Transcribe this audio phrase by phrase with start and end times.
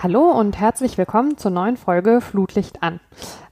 [0.00, 3.00] Hallo und herzlich willkommen zur neuen Folge Flutlicht an.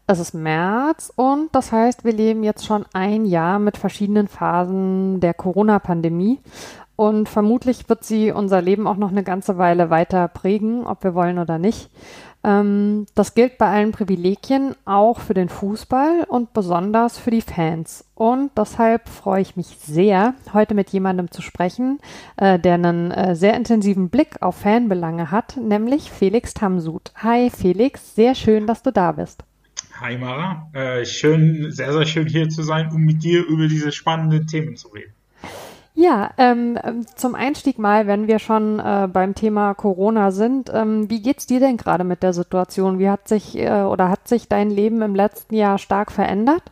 [0.07, 5.19] Es ist März und das heißt, wir leben jetzt schon ein Jahr mit verschiedenen Phasen
[5.19, 6.39] der Corona-Pandemie
[6.95, 11.17] und vermutlich wird sie unser Leben auch noch eine ganze Weile weiter prägen, ob wir
[11.17, 11.91] wollen oder nicht.
[12.47, 18.05] Ähm, das gilt bei allen Privilegien, auch für den Fußball und besonders für die Fans.
[18.15, 21.99] Und deshalb freue ich mich sehr, heute mit jemandem zu sprechen,
[22.37, 27.13] äh, der einen äh, sehr intensiven Blick auf Fanbelange hat, nämlich Felix Tamsud.
[27.17, 29.43] Hi Felix, sehr schön, dass du da bist.
[30.01, 33.91] Hi Mara, äh, schön, sehr, sehr schön hier zu sein, um mit dir über diese
[33.91, 35.16] spannenden Themen zu reden.
[35.99, 36.79] Ja, ähm,
[37.15, 41.59] zum Einstieg mal, wenn wir schon äh, beim Thema Corona sind, ähm, wie geht's dir
[41.59, 42.99] denn gerade mit der Situation?
[42.99, 46.63] Wie hat sich äh, oder hat sich dein Leben im letzten Jahr stark verändert?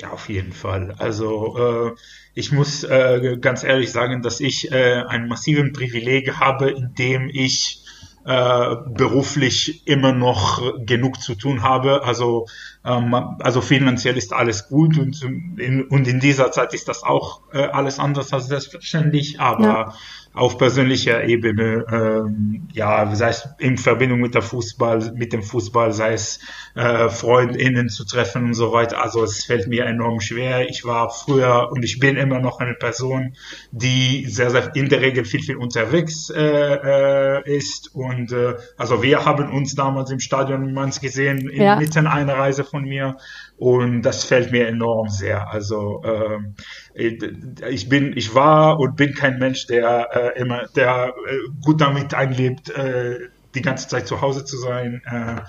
[0.00, 0.96] Ja, auf jeden Fall.
[0.98, 1.92] Also äh,
[2.34, 7.81] ich muss äh, ganz ehrlich sagen, dass ich äh, einen massiven Privileg habe, indem ich
[8.24, 12.04] äh, beruflich immer noch genug zu tun habe.
[12.04, 12.46] Also,
[12.84, 15.22] ähm, also finanziell ist alles gut und
[15.58, 19.40] in, und in dieser Zeit ist das auch äh, alles anders als selbstverständlich.
[19.40, 19.94] Aber ja
[20.34, 25.92] auf persönlicher Ebene, ähm, ja, sei es in Verbindung mit der Fußball, mit dem Fußball,
[25.92, 26.40] sei es
[26.74, 29.02] äh, FreundInnen zu treffen und so weiter.
[29.02, 30.68] Also es fällt mir enorm schwer.
[30.70, 33.34] Ich war früher und ich bin immer noch eine Person,
[33.72, 37.94] die sehr, sehr in der Regel viel, viel unterwegs äh, äh, ist.
[37.94, 42.10] Und äh, also wir haben uns damals im Stadion Manns gesehen, inmitten ja.
[42.10, 43.18] einer Reise von mir.
[43.62, 45.52] Und das fällt mir enorm sehr.
[45.52, 46.56] Also ähm,
[46.94, 52.12] ich bin, ich war und bin kein Mensch, der äh, immer, der äh, gut damit
[52.12, 53.20] einlebt, äh,
[53.54, 55.00] die ganze Zeit zu Hause zu sein.
[55.04, 55.42] Äh,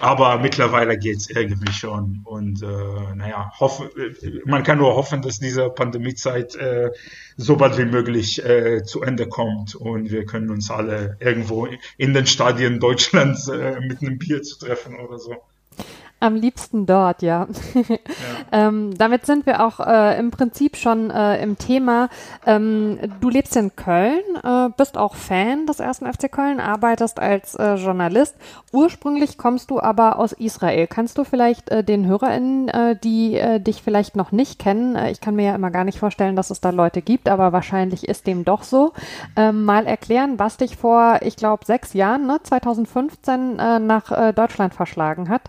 [0.00, 2.22] aber mittlerweile geht's irgendwie schon.
[2.24, 3.90] Und äh, naja, hoffe,
[4.46, 6.92] man kann nur hoffen, dass diese Pandemiezeit äh,
[7.36, 12.14] so bald wie möglich äh, zu Ende kommt und wir können uns alle irgendwo in
[12.14, 15.36] den Stadien Deutschlands äh, mit einem Bier zu treffen oder so.
[16.22, 17.30] Am liebsten dort, ja.
[17.30, 17.48] ja.
[18.52, 22.10] ähm, damit sind wir auch äh, im Prinzip schon äh, im Thema.
[22.44, 27.54] Ähm, du lebst in Köln, äh, bist auch Fan des ersten FC Köln, arbeitest als
[27.54, 28.36] äh, Journalist.
[28.70, 30.86] Ursprünglich kommst du aber aus Israel.
[30.88, 35.36] Kannst du vielleicht äh, den HörerInnen, äh, die dich vielleicht noch nicht kennen, ich kann
[35.36, 38.44] mir ja immer gar nicht vorstellen, dass es da Leute gibt, aber wahrscheinlich ist dem
[38.44, 38.92] doch so,
[39.36, 45.28] ähm, mal erklären, was dich vor, ich glaube, sechs Jahren, ne, 2015, nach Deutschland verschlagen
[45.28, 45.42] hat?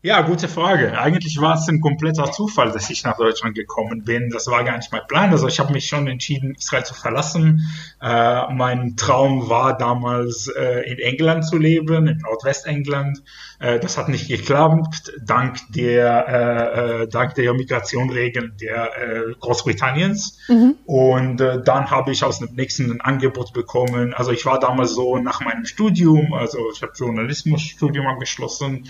[0.00, 0.96] Ja, gute Frage.
[0.96, 4.30] Eigentlich war es ein kompletter Zufall, dass ich nach Deutschland gekommen bin.
[4.30, 5.30] Das war gar nicht mein Plan.
[5.30, 7.68] Also ich habe mich schon entschieden, Israel zu verlassen.
[8.00, 13.24] Äh, mein Traum war damals äh, in England zu leben, in Nordwestengland.
[13.58, 20.38] Äh, das hat nicht geklappt, dank der, äh, äh, dank der Migrationregeln der äh, Großbritanniens.
[20.46, 20.76] Mhm.
[20.84, 24.14] Und dann habe ich aus dem nächsten ein Angebot bekommen.
[24.14, 28.88] Also ich war damals so nach meinem Studium, also ich habe Journalismusstudium abgeschlossen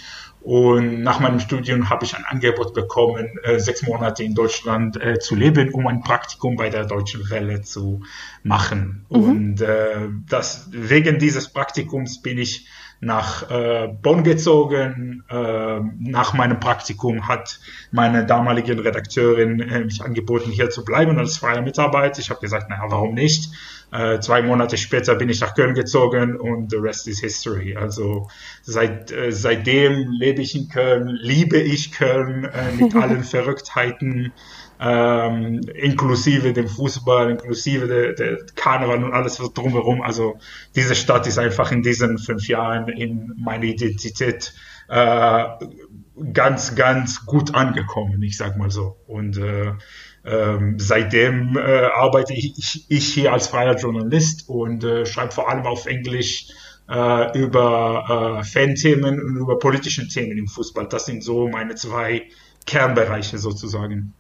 [0.48, 5.18] und nach meinem Studium habe ich ein Angebot bekommen, äh, sechs Monate in Deutschland äh,
[5.18, 8.00] zu leben, um ein Praktikum bei der Deutschen Welle zu
[8.44, 9.04] machen.
[9.10, 9.16] Mhm.
[9.18, 12.66] Und äh, das, wegen dieses Praktikums bin ich
[13.00, 15.24] nach äh, Bonn gezogen.
[15.30, 17.60] Äh, nach meinem Praktikum hat
[17.92, 22.20] meine damalige Redakteurin äh, mich angeboten, hier zu bleiben als freier Mitarbeiter.
[22.20, 23.52] Ich habe gesagt, naja, warum nicht?
[23.90, 27.76] Äh, zwei Monate später bin ich nach Köln gezogen und the rest is history.
[27.76, 28.28] Also
[28.62, 34.32] seit, äh, seitdem lebe ich in Köln, liebe ich Köln äh, mit allen Verrücktheiten
[34.80, 40.02] ähm, inklusive dem Fußball, inklusive der, der Karneval und alles drumherum.
[40.02, 40.38] Also
[40.74, 44.54] diese Stadt ist einfach in diesen fünf Jahren in meine Identität
[44.88, 45.44] äh,
[46.32, 48.96] ganz, ganz gut angekommen, ich sag mal so.
[49.06, 49.72] Und äh,
[50.24, 55.66] ähm, seitdem äh, arbeite ich, ich, hier als freier Journalist und äh, schreibe vor allem
[55.66, 56.48] auf Englisch
[56.88, 60.88] äh, über äh, Fanthemen und über politische Themen im Fußball.
[60.88, 62.24] Das sind so meine zwei
[62.66, 64.14] Kernbereiche sozusagen.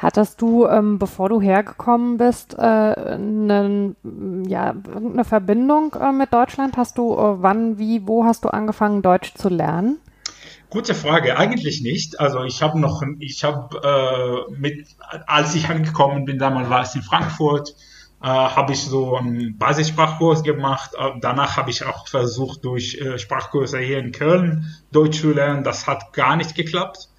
[0.00, 3.94] Hattest du, ähm, bevor du hergekommen bist, äh, eine,
[4.48, 6.78] ja, eine Verbindung äh, mit Deutschland?
[6.78, 9.98] Hast du, äh, wann, wie, wo hast du angefangen, Deutsch zu lernen?
[10.70, 11.36] Gute Frage.
[11.36, 12.18] Eigentlich nicht.
[12.18, 14.86] Also ich habe noch, ich habe äh, mit,
[15.26, 17.76] als ich angekommen bin, damals war es in Frankfurt,
[18.22, 20.92] äh, habe ich so einen Basissprachkurs gemacht.
[20.98, 25.62] Äh, danach habe ich auch versucht, durch äh, Sprachkurse hier in Köln Deutsch zu lernen.
[25.62, 27.10] Das hat gar nicht geklappt.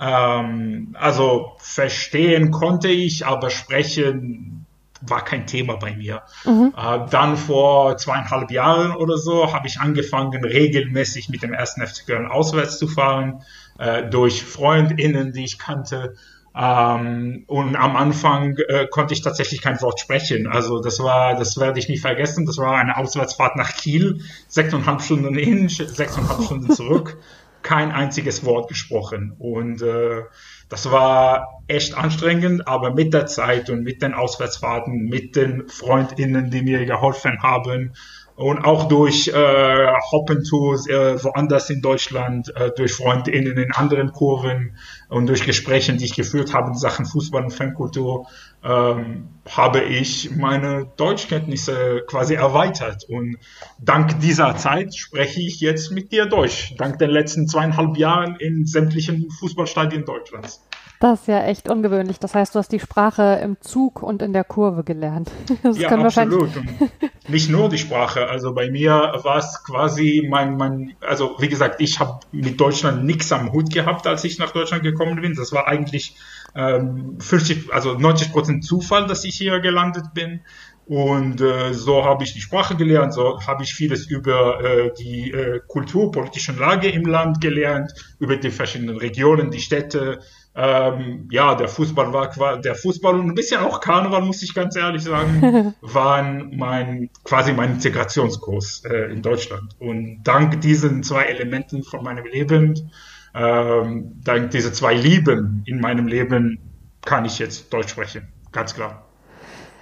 [0.00, 4.66] Ähm, also verstehen konnte ich, aber sprechen
[5.00, 6.22] war kein Thema bei mir.
[6.44, 6.72] Mhm.
[6.76, 12.06] Äh, dann vor zweieinhalb Jahren oder so habe ich angefangen, regelmäßig mit dem ersten FC
[12.06, 13.42] Köln auswärts zu fahren,
[13.78, 16.14] äh, durch FreundInnen, die ich kannte.
[16.56, 20.46] Ähm, und am Anfang äh, konnte ich tatsächlich kein Wort sprechen.
[20.46, 22.46] Also das war, das werde ich nie vergessen.
[22.46, 27.18] Das war eine Auswärtsfahrt nach Kiel, sechseinhalb Stunden hin, sechseinhalb Stunden zurück,
[27.64, 29.34] kein einziges Wort gesprochen.
[29.36, 30.22] Und äh,
[30.68, 36.50] das war echt anstrengend, aber mit der Zeit und mit den Auswärtsfahrten, mit den Freundinnen,
[36.50, 37.94] die mir geholfen haben,
[38.36, 44.76] und auch durch äh, Hoppentours äh, woanders in Deutschland, äh, durch Freundinnen in anderen Kurven
[45.08, 48.26] und durch Gespräche, die ich geführt habe in Sachen Fußball und Fankultur,
[48.64, 53.04] ähm, habe ich meine Deutschkenntnisse quasi erweitert.
[53.08, 53.36] Und
[53.78, 58.66] dank dieser Zeit spreche ich jetzt mit dir Deutsch, dank den letzten zweieinhalb Jahren in
[58.66, 60.60] sämtlichen Fußballstadien Deutschlands.
[61.04, 62.18] Das ist ja echt ungewöhnlich.
[62.18, 65.30] Das heißt, du hast die Sprache im Zug und in der Kurve gelernt.
[65.62, 66.48] Das ja, absolut.
[67.28, 68.26] Nicht nur die Sprache.
[68.26, 73.04] Also bei mir war es quasi mein, mein, also wie gesagt, ich habe mit Deutschland
[73.04, 75.34] nichts am Hut gehabt, als ich nach Deutschland gekommen bin.
[75.34, 76.16] Das war eigentlich
[76.54, 80.40] ähm, 50, also 90 Prozent Zufall, dass ich hier gelandet bin.
[80.86, 85.32] Und äh, so habe ich die Sprache gelernt, so habe ich vieles über äh, die
[85.32, 90.20] äh, kulturpolitische Lage im Land gelernt, über die verschiedenen Regionen, die Städte,
[90.56, 94.76] ähm, ja, der Fußball war der Fußball und ein bisschen auch Karneval, muss ich ganz
[94.76, 99.74] ehrlich sagen, waren mein quasi mein Integrationskurs äh, in Deutschland.
[99.80, 102.92] Und dank diesen zwei Elementen von meinem Leben,
[103.34, 106.60] ähm, dank diese zwei Lieben in meinem Leben,
[107.04, 108.28] kann ich jetzt Deutsch sprechen.
[108.52, 109.04] Ganz klar.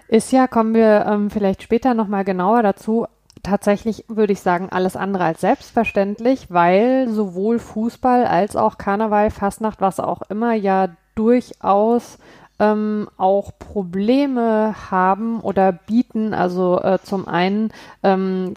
[0.08, 3.06] Ist ja, kommen wir ähm, vielleicht später nochmal genauer dazu,
[3.42, 9.80] tatsächlich würde ich sagen, alles andere als selbstverständlich, weil sowohl Fußball als auch Karneval, Fastnacht,
[9.80, 12.18] was auch immer, ja durchaus
[12.58, 16.34] ähm, auch Probleme haben oder bieten.
[16.34, 17.72] Also äh, zum einen
[18.02, 18.54] ähm,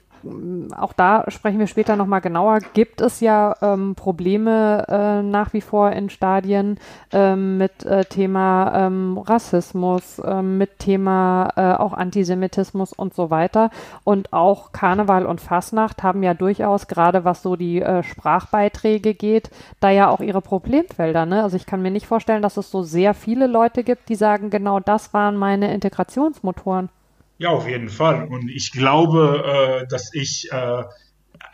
[0.76, 5.62] auch da sprechen wir später nochmal genauer, gibt es ja ähm, Probleme äh, nach wie
[5.62, 6.80] vor in Stadien
[7.12, 13.70] äh, mit äh, Thema ähm, Rassismus, ähm, mit Thema äh, auch Antisemitismus und so weiter.
[14.04, 19.50] Und auch Karneval und Fasnacht haben ja durchaus, gerade was so die äh, Sprachbeiträge geht,
[19.80, 21.26] da ja auch ihre Problemfelder.
[21.26, 21.44] Ne?
[21.44, 24.50] Also ich kann mir nicht vorstellen, dass es so sehr viele Leute gibt, die sagen,
[24.50, 26.90] genau das waren meine Integrationsmotoren.
[27.38, 28.28] Ja, auf jeden Fall.
[28.28, 30.84] Und ich glaube, äh, dass ich, äh,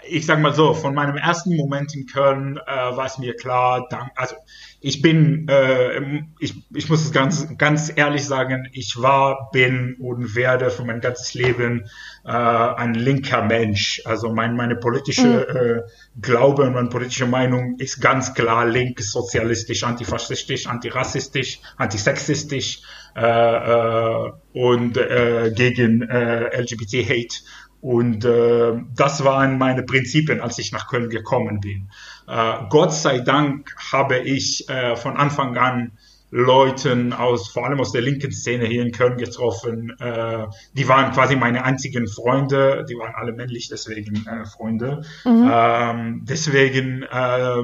[0.08, 3.88] ich sag mal so, von meinem ersten Moment in Köln äh, war es mir klar,
[3.90, 4.36] dank, also
[4.84, 10.36] ich bin, äh, ich, ich muss es ganz, ganz ehrlich sagen, ich war, bin und
[10.36, 11.86] werde für mein ganzes Leben
[12.26, 14.02] äh, ein linker Mensch.
[14.06, 15.58] Also mein, meine politische mhm.
[15.58, 15.82] äh,
[16.20, 22.82] Glaube und meine politische Meinung ist ganz klar link, sozialistisch, antifaschistisch, antirassistisch, antisexistisch
[23.16, 27.36] äh, äh, und äh, gegen äh, LGBT-Hate.
[27.82, 31.90] Und äh, das waren meine Prinzipien, als ich nach Köln gekommen bin.
[32.32, 35.92] Äh, Gott sei Dank habe ich äh, von Anfang an
[36.34, 39.94] Leuten aus, vor allem aus der linken Szene hier in Köln getroffen.
[40.00, 42.86] Äh, die waren quasi meine einzigen Freunde.
[42.90, 45.04] Die waren alle männlich, deswegen äh, Freunde.
[45.26, 45.52] Mhm.
[45.52, 47.64] Ähm, deswegen äh,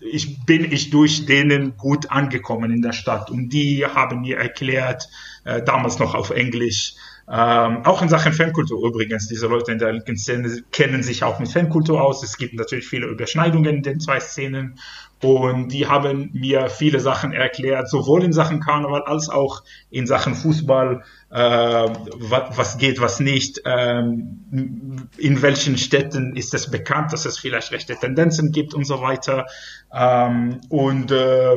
[0.00, 3.30] ich, bin ich durch denen gut angekommen in der Stadt.
[3.30, 5.10] Und die haben mir erklärt,
[5.44, 6.94] äh, damals noch auf Englisch,
[7.30, 9.28] ähm, auch in Sachen Fankultur übrigens.
[9.28, 12.22] Diese Leute in der linken Szene kennen sich auch mit Fankultur aus.
[12.22, 14.78] Es gibt natürlich viele Überschneidungen in den zwei Szenen.
[15.20, 20.34] Und die haben mir viele Sachen erklärt, sowohl in Sachen Karneval als auch in Sachen
[20.34, 23.60] Fußball, äh, was, was, geht, was nicht.
[23.66, 29.02] Ähm, in welchen Städten ist es bekannt, dass es vielleicht rechte Tendenzen gibt und so
[29.02, 29.46] weiter.
[29.92, 31.56] Ähm, und äh,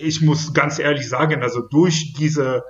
[0.00, 2.64] ich muss ganz ehrlich sagen, also durch diese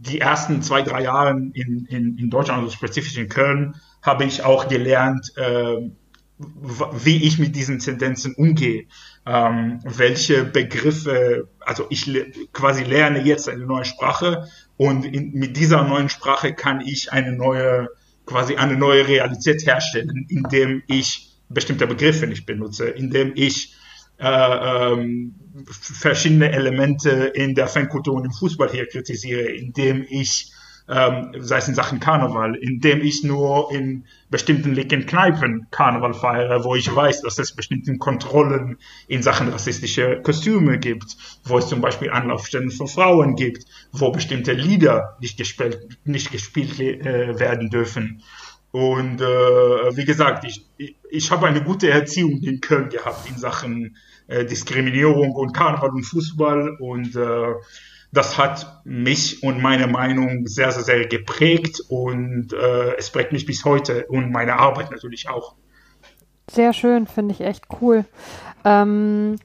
[0.00, 4.44] die ersten zwei, drei Jahre in, in, in Deutschland, also spezifisch in Köln, habe ich
[4.44, 5.90] auch gelernt, äh,
[6.38, 8.86] wie ich mit diesen Tendenzen umgehe,
[9.26, 12.08] ähm, welche Begriffe, also ich
[12.52, 17.32] quasi lerne jetzt eine neue Sprache und in, mit dieser neuen Sprache kann ich eine
[17.32, 17.88] neue,
[18.24, 23.74] quasi eine neue Realität herstellen, indem ich bestimmte Begriffe nicht benutze, indem ich
[24.18, 25.34] äh, ähm,
[25.70, 30.52] verschiedene Elemente in der Fankultur und im Fußball hier kritisiere, indem ich,
[30.88, 36.64] ähm, sei es in Sachen Karneval, indem ich nur in bestimmten linken Kneipen Karneval feiere,
[36.64, 41.80] wo ich weiß, dass es bestimmte Kontrollen in Sachen rassistische Kostüme gibt, wo es zum
[41.80, 48.22] Beispiel Anlaufstellen für Frauen gibt, wo bestimmte Lieder nicht gespielt, nicht gespielt äh, werden dürfen.
[48.70, 50.66] Und äh, wie gesagt, ich,
[51.10, 53.96] ich, habe eine gute Erziehung in Köln gehabt in Sachen
[54.26, 56.76] äh, Diskriminierung und Karneval und Fußball.
[56.78, 57.54] Und äh,
[58.12, 61.80] das hat mich und meine Meinung sehr, sehr, sehr geprägt.
[61.88, 65.54] Und äh, es prägt mich bis heute und meine Arbeit natürlich auch.
[66.50, 68.04] Sehr schön, finde ich echt cool.
[68.64, 69.36] Ähm,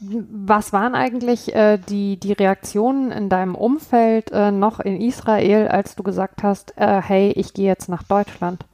[0.00, 5.96] was waren eigentlich äh, die, die Reaktionen in deinem Umfeld äh, noch in Israel, als
[5.96, 8.64] du gesagt hast, äh, hey, ich gehe jetzt nach Deutschland?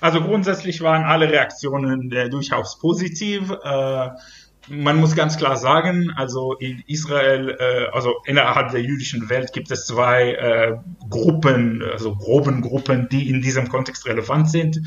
[0.00, 3.52] Also grundsätzlich waren alle Reaktionen äh, durchaus positiv.
[3.62, 4.08] Äh,
[4.70, 9.70] man muss ganz klar sagen, also in Israel, äh, also innerhalb der jüdischen Welt gibt
[9.70, 14.80] es zwei Gruppen, also groben Gruppen, die in diesem Kontext relevant sind.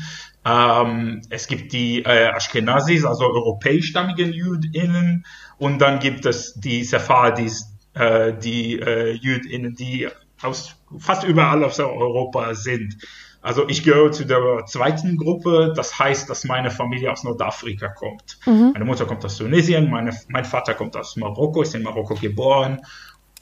[0.44, 5.24] Ähm, es gibt die äh, Ashkenazis, also europäischstammigen Jüdinnen,
[5.62, 10.08] und dann gibt es die Sephardis, äh, die äh, Jüdinnen, die
[10.42, 12.96] aus fast überall aus Europa sind.
[13.42, 15.72] Also ich gehöre zu der zweiten Gruppe.
[15.76, 18.40] Das heißt, dass meine Familie aus Nordafrika kommt.
[18.44, 18.70] Mhm.
[18.72, 22.80] Meine Mutter kommt aus Tunesien, meine, mein Vater kommt aus Marokko, ist in Marokko geboren.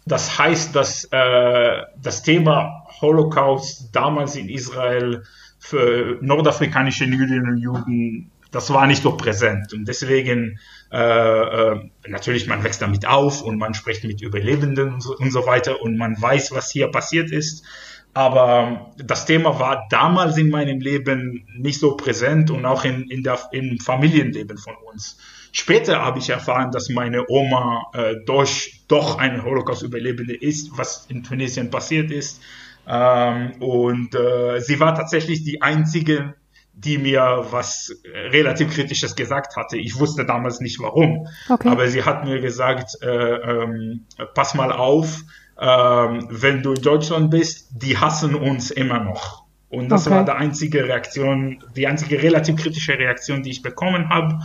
[0.05, 5.25] Das heißt, dass äh, das Thema Holocaust damals in Israel
[5.59, 9.73] für nordafrikanische Jüdinnen und Juden, das war nicht so präsent.
[9.73, 10.59] Und deswegen,
[10.93, 15.33] äh, äh, natürlich, man wächst damit auf und man spricht mit Überlebenden und so, und
[15.33, 17.65] so weiter und man weiß, was hier passiert ist.
[18.13, 23.23] Aber das Thema war damals in meinem Leben nicht so präsent und auch in, in
[23.23, 25.19] der, im Familienleben von uns.
[25.53, 31.23] Später habe ich erfahren, dass meine Oma äh, durch, doch eine Holocaust-Überlebende ist, was in
[31.23, 32.41] Tunesien passiert ist.
[32.87, 36.35] Ähm, und äh, sie war tatsächlich die einzige,
[36.85, 39.77] die mir was relativ Kritisches gesagt hatte.
[39.77, 41.69] Ich wusste damals nicht warum, okay.
[41.69, 45.23] aber sie hat mir gesagt, äh, ähm, pass mal auf,
[45.61, 49.45] ähm, wenn du in Deutschland bist, die hassen uns immer noch.
[49.69, 50.17] Und das okay.
[50.17, 54.41] war die einzige Reaktion, die einzige relativ kritische Reaktion, die ich bekommen habe.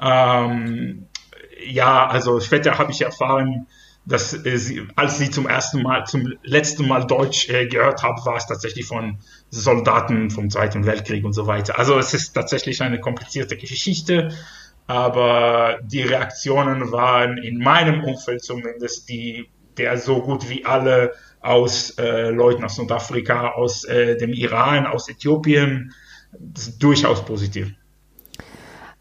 [0.00, 1.06] Ähm,
[1.66, 3.66] ja, also später habe ich erfahren,
[4.08, 8.24] dass äh, sie, als sie zum ersten Mal, zum letzten Mal Deutsch äh, gehört habe,
[8.24, 9.18] war es tatsächlich von
[9.50, 11.78] Soldaten vom Zweiten Weltkrieg und so weiter.
[11.78, 14.30] Also es ist tatsächlich eine komplizierte Geschichte,
[14.86, 21.90] aber die Reaktionen waren in meinem Umfeld zumindest die der so gut wie alle aus
[21.98, 25.94] äh, Leuten aus Nordafrika, aus äh, dem Iran, aus Äthiopien,
[26.80, 27.72] durchaus positiv.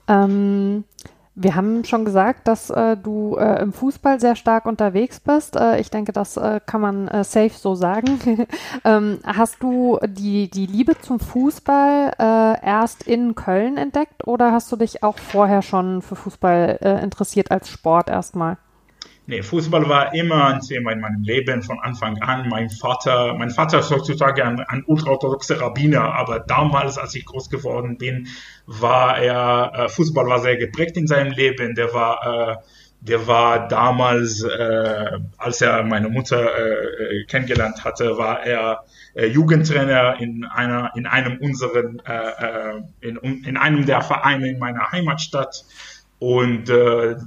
[0.07, 0.85] Ähm,
[1.39, 5.55] wir haben schon gesagt, dass äh, du äh, im Fußball sehr stark unterwegs bist.
[5.55, 8.19] Äh, ich denke, das äh, kann man äh, safe so sagen.
[8.83, 14.71] ähm, hast du die, die Liebe zum Fußball äh, erst in Köln entdeckt oder hast
[14.71, 18.57] du dich auch vorher schon für Fußball interessiert als Sport erstmal?
[19.29, 22.47] Nee, Fußball war immer ein Thema in meinem Leben von Anfang an.
[22.47, 27.49] Mein Vater, mein Vater ist heutzutage ein, ein ultraorthodoxer Rabbiner, aber damals, als ich groß
[27.49, 28.29] geworden bin,
[28.67, 31.75] war er, äh, Fußball war sehr geprägt in seinem Leben.
[31.75, 32.55] Der war, äh,
[33.01, 40.21] der war damals, äh, als er meine Mutter äh, kennengelernt hatte, war er äh, Jugendtrainer
[40.21, 45.65] in einer, in einem unseren, äh, äh in, in einem der Vereine in meiner Heimatstadt.
[46.19, 47.17] Und äh,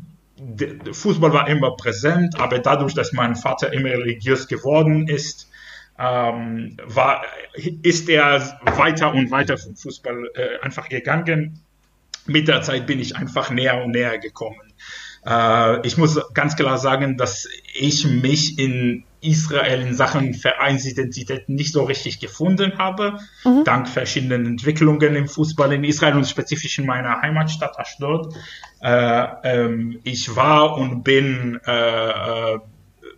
[0.93, 5.51] Fußball war immer präsent, aber dadurch, dass mein Vater immer religiös geworden ist,
[5.99, 7.25] ähm, war,
[7.83, 11.61] ist er weiter und weiter vom Fußball äh, einfach gegangen.
[12.27, 14.73] Mit der Zeit bin ich einfach näher und näher gekommen.
[15.27, 21.73] Äh, ich muss ganz klar sagen, dass ich mich in Israel in Sachen Vereinsidentität nicht
[21.73, 23.65] so richtig gefunden habe, mhm.
[23.65, 28.35] dank verschiedenen Entwicklungen im Fußball in Israel und spezifisch in meiner Heimatstadt Ashdod.
[28.81, 32.59] Äh, ähm, ich war und bin äh, äh,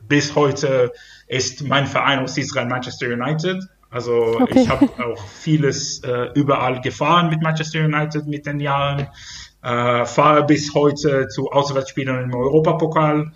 [0.08, 0.92] bis heute
[1.26, 3.62] ist mein Verein aus Israel Manchester United.
[3.90, 4.62] Also okay.
[4.62, 9.08] ich habe auch vieles äh, überall gefahren mit Manchester United mit den Jahren.
[9.62, 13.32] Äh, fahre bis heute zu Auswärtsspielen im Europapokal.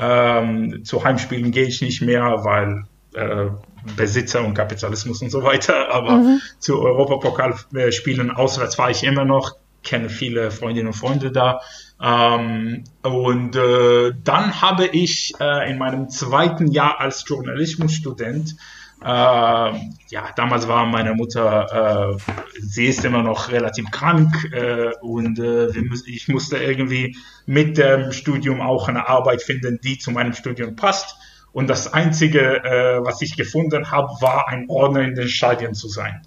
[0.00, 3.50] Ähm, zu Heimspielen gehe ich nicht mehr, weil äh,
[3.96, 5.88] Besitzer und Kapitalismus und so weiter.
[5.92, 6.40] Aber mhm.
[6.58, 11.60] zu Europapokalspielen auswärts fahre ich immer noch, kenne viele Freundinnen und Freunde da.
[12.02, 18.56] Ähm, und äh, dann habe ich äh, in meinem zweiten Jahr als Journalismusstudent
[19.02, 25.38] äh, ja, damals war meine Mutter, äh, sie ist immer noch relativ krank äh, und
[25.38, 25.68] äh,
[26.06, 27.16] ich musste irgendwie
[27.46, 31.16] mit dem Studium auch eine Arbeit finden, die zu meinem Studium passt.
[31.52, 35.88] Und das Einzige, äh, was ich gefunden habe, war ein Ordner in den Stadien zu
[35.88, 36.20] sein.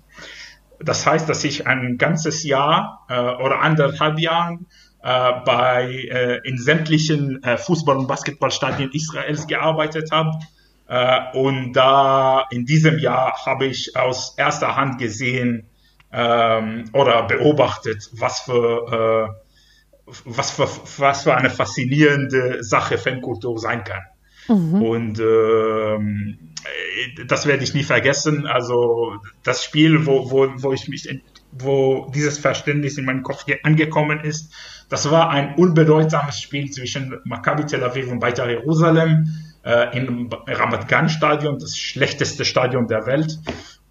[0.80, 4.66] Das heißt, dass ich ein ganzes Jahr äh, oder anderthalb Jahren
[5.04, 10.32] äh, bei, äh, in sämtlichen äh, Fußball- und Basketballstadien Israels gearbeitet habe
[11.34, 15.68] und da in diesem Jahr habe ich aus erster Hand gesehen
[16.12, 19.34] ähm, oder beobachtet, was für,
[20.08, 20.68] äh, was, für,
[21.00, 24.04] was für eine faszinierende Sache Fankultur sein kann.
[24.48, 24.82] Mhm.
[24.82, 26.54] Und ähm,
[27.28, 28.46] das werde ich nie vergessen.
[28.46, 31.10] Also das Spiel, wo, wo, wo ich mich
[31.56, 34.52] wo dieses Verständnis in meinem Kopf angekommen ist.
[34.90, 39.28] Das war ein unbedeutsames Spiel zwischen Maccabi Tel Aviv und Beitar Jerusalem
[39.64, 43.40] äh, im Ramat Gan Stadion, das schlechteste Stadion der Welt.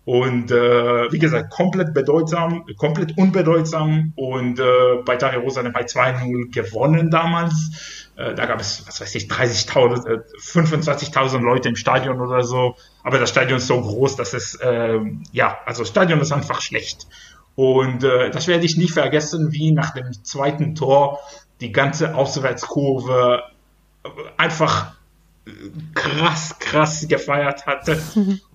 [0.04, 4.12] Und äh, wie gesagt, komplett bedeutsam, komplett unbedeutsam.
[4.16, 4.64] Und äh,
[5.04, 8.08] bei Dar Jerusalem hat 2-0 gewonnen damals.
[8.16, 12.74] Äh, da gab es, was weiß ich, 30.000, äh, 25.000 Leute im Stadion oder so.
[13.04, 14.98] Aber das Stadion ist so groß, dass es, äh,
[15.30, 17.06] ja, also Stadion ist einfach schlecht.
[17.54, 21.20] Und äh, das werde ich nie vergessen, wie nach dem zweiten Tor
[21.60, 23.44] die ganze Auswärtskurve
[24.36, 24.94] einfach
[25.94, 28.00] krass, krass gefeiert hatte.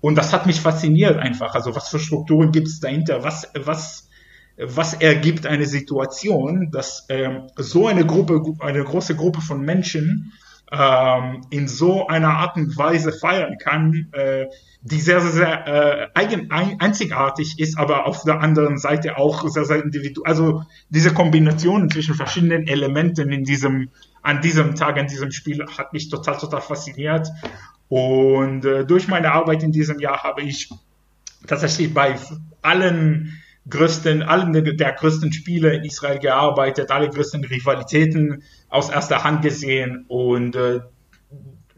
[0.00, 1.54] Und das hat mich fasziniert einfach.
[1.54, 3.22] Also was für Strukturen gibt es dahinter?
[3.24, 4.08] Was, was,
[4.56, 10.32] was ergibt eine Situation, dass ähm, so eine Gruppe, eine große Gruppe von Menschen
[10.70, 14.46] ähm, in so einer Art und Weise feiern kann, äh,
[14.82, 19.48] die sehr, sehr, sehr äh, eigen, ein, einzigartig ist, aber auf der anderen Seite auch
[19.48, 20.30] sehr, sehr individuell.
[20.30, 23.90] Also diese Kombination zwischen verschiedenen Elementen in diesem
[24.28, 27.28] an diesem Tag, an diesem Spiel hat mich total, total fasziniert.
[27.88, 30.68] Und äh, durch meine Arbeit in diesem Jahr habe ich
[31.46, 32.16] tatsächlich bei
[32.60, 39.40] allen größten, allen der größten Spiele in Israel gearbeitet, alle größten Rivalitäten aus erster Hand
[39.40, 40.80] gesehen und äh,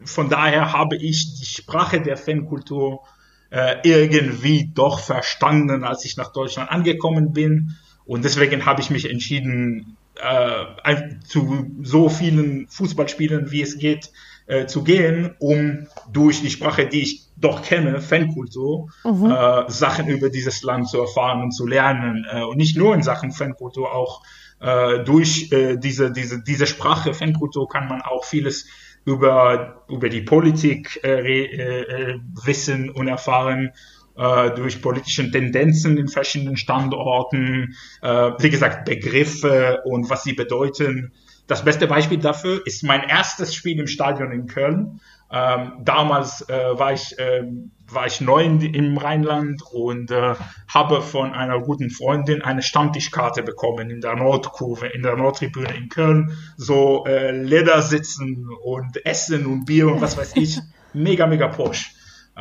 [0.03, 3.01] von daher habe ich die Sprache der Fankultur
[3.49, 9.09] äh, irgendwie doch verstanden, als ich nach Deutschland angekommen bin und deswegen habe ich mich
[9.09, 14.11] entschieden, äh, zu so vielen Fußballspielen, wie es geht,
[14.47, 19.31] äh, zu gehen, um durch die Sprache, die ich doch kenne, Fankultur, mhm.
[19.31, 22.25] äh, Sachen über dieses Land zu erfahren und zu lernen.
[22.29, 24.21] Äh, und nicht nur in Sachen Fankultur, auch
[24.59, 28.67] äh, durch äh, diese, diese, diese Sprache Fankultur kann man auch vieles
[29.03, 33.71] über, über die Politik wissen und erfahren
[34.15, 41.13] durch politische Tendenzen in verschiedenen Standorten, äh, wie gesagt, Begriffe und was sie bedeuten.
[41.47, 45.01] Das beste Beispiel dafür ist mein erstes Spiel im Stadion in Köln.
[45.33, 47.43] Ähm, damals äh, war, ich, äh,
[47.89, 50.35] war ich neu in, im Rheinland und äh,
[50.67, 55.89] habe von einer guten Freundin eine Stammtischkarte bekommen in der Nordkurve, in der Nordtribüne in
[55.89, 56.37] Köln.
[56.57, 60.59] So äh, Ledersitzen und Essen und Bier und was weiß ich.
[60.93, 61.85] Mega, mega Porsche.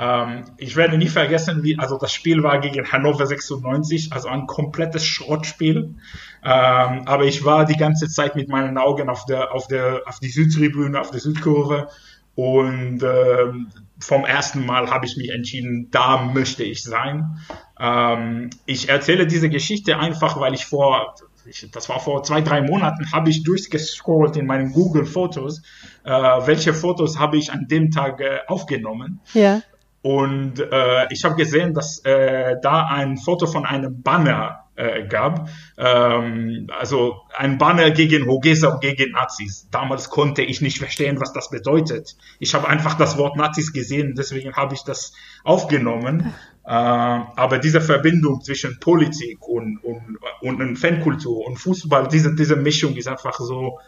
[0.01, 4.47] Ähm, ich werde nie vergessen, wie, also das Spiel war gegen Hannover 96, also ein
[4.47, 5.95] komplettes Schrottspiel.
[6.43, 10.19] Ähm, aber ich war die ganze Zeit mit meinen Augen auf der, auf der, auf
[10.19, 11.89] die Südtribüne, auf der Südkurve.
[12.35, 17.39] Und ähm, vom ersten Mal habe ich mich entschieden, da möchte ich sein.
[17.79, 21.15] Ähm, ich erzähle diese Geschichte einfach, weil ich vor
[21.47, 25.63] ich, das war vor zwei, drei Monaten, habe ich durchgescrollt in meinen Google-Fotos,
[26.05, 29.21] äh, welche Fotos habe ich an dem Tag äh, aufgenommen.
[29.33, 29.63] Ja.
[30.03, 35.51] Und äh, ich habe gesehen, dass äh, da ein Foto von einem Banner äh, gab.
[35.77, 39.69] Ähm, also ein Banner gegen Hogesa und gegen Nazis.
[39.71, 42.17] Damals konnte ich nicht verstehen, was das bedeutet.
[42.39, 45.13] Ich habe einfach das Wort Nazis gesehen, deswegen habe ich das
[45.45, 46.33] aufgenommen.
[46.65, 52.97] Äh, aber diese Verbindung zwischen Politik und, und, und Fankultur und Fußball, diese, diese Mischung
[52.97, 53.81] ist einfach so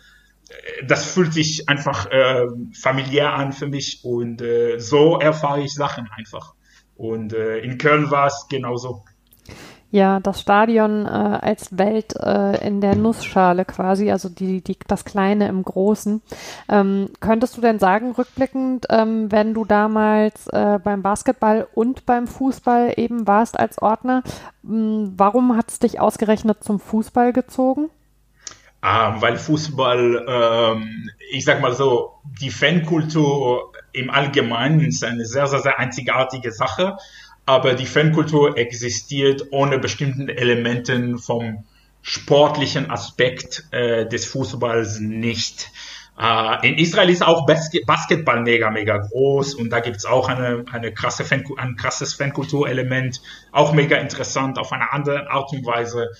[0.86, 6.08] das fühlt sich einfach äh, familiär an für mich und äh, so erfahre ich Sachen
[6.16, 6.54] einfach.
[6.96, 9.02] Und äh, in Köln war es genauso.
[9.92, 15.04] Ja, das Stadion äh, als Welt äh, in der Nussschale quasi, also die, die, das
[15.04, 16.22] Kleine im Großen.
[16.70, 22.26] Ähm, könntest du denn sagen, rückblickend, ähm, wenn du damals äh, beim Basketball und beim
[22.26, 24.22] Fußball eben warst als Ordner,
[24.62, 27.90] mh, warum hat es dich ausgerechnet zum Fußball gezogen?
[28.84, 35.46] Ähm, weil Fußball, ähm, ich sag mal so, die Fankultur im Allgemeinen ist eine sehr,
[35.46, 36.96] sehr, sehr einzigartige Sache,
[37.46, 41.64] aber die Fankultur existiert ohne bestimmten Elementen vom
[42.02, 45.70] sportlichen Aspekt äh, des Fußballs nicht.
[46.14, 50.92] Uh, in Israel ist auch Basketball mega, mega groß und da gibt's auch eine, eine
[50.92, 56.10] krasse Fan, ein krasses Fankulturelement, auch mega interessant auf eine andere Art und Weise.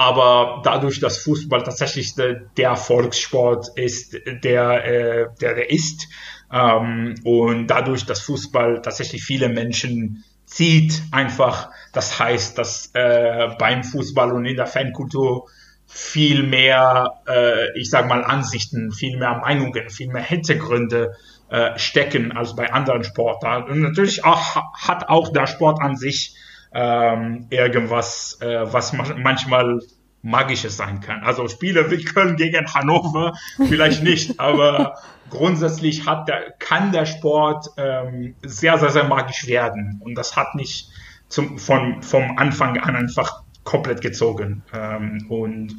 [0.00, 6.08] Aber dadurch, dass Fußball tatsächlich der, der Volkssport ist, der, äh, der, der ist,
[6.50, 13.84] ähm, und dadurch, dass Fußball tatsächlich viele Menschen zieht, einfach, das heißt, dass äh, beim
[13.84, 15.50] Fußball und in der Fankultur
[15.86, 21.12] viel mehr, äh, ich sag mal, Ansichten, viel mehr Meinungen, viel mehr Hintergründe
[21.50, 23.70] äh, stecken als bei anderen Sportarten.
[23.70, 26.36] Und natürlich auch, hat auch der Sport an sich
[26.72, 29.80] ähm, irgendwas, äh, was manchmal
[30.22, 31.22] Magisches sein kann.
[31.22, 33.34] Also Spiele wie Köln gegen Hannover
[33.68, 34.98] vielleicht nicht, aber
[35.30, 40.00] grundsätzlich hat der, kann der Sport ähm, sehr, sehr, sehr magisch werden.
[40.04, 40.90] Und das hat mich
[41.28, 44.62] zum, von, vom Anfang an einfach komplett gezogen.
[44.74, 45.76] Ähm, und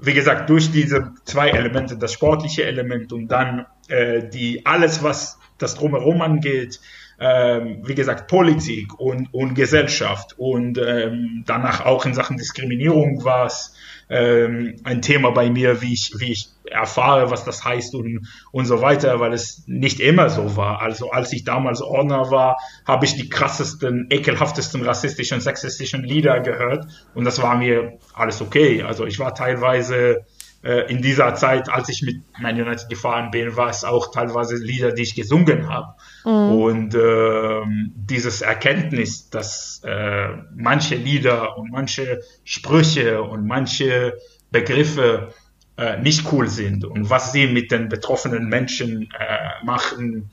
[0.00, 5.38] wie gesagt, durch diese zwei Elemente, das sportliche Element und dann äh, die alles, was
[5.58, 6.80] das drumherum angeht,
[7.18, 13.46] ähm, wie gesagt, Politik und, und Gesellschaft und ähm, danach auch in Sachen Diskriminierung war
[13.46, 13.74] es
[14.10, 18.66] ähm, ein Thema bei mir, wie ich, wie ich erfahre, was das heißt und, und
[18.66, 20.82] so weiter, weil es nicht immer so war.
[20.82, 26.86] Also als ich damals Ordner war, habe ich die krassesten, ekelhaftesten rassistischen, sexistischen Lieder gehört
[27.14, 28.82] und das war mir alles okay.
[28.82, 30.24] Also ich war teilweise
[30.88, 34.92] in dieser Zeit, als ich mit Man United gefahren bin, war es auch teilweise Lieder,
[34.92, 35.94] die ich gesungen habe.
[36.24, 36.52] Mhm.
[36.52, 37.60] Und äh,
[37.94, 44.14] dieses Erkenntnis, dass äh, manche Lieder und manche Sprüche und manche
[44.50, 45.34] Begriffe
[45.76, 50.30] äh, nicht cool sind und was sie mit den betroffenen Menschen äh, machen,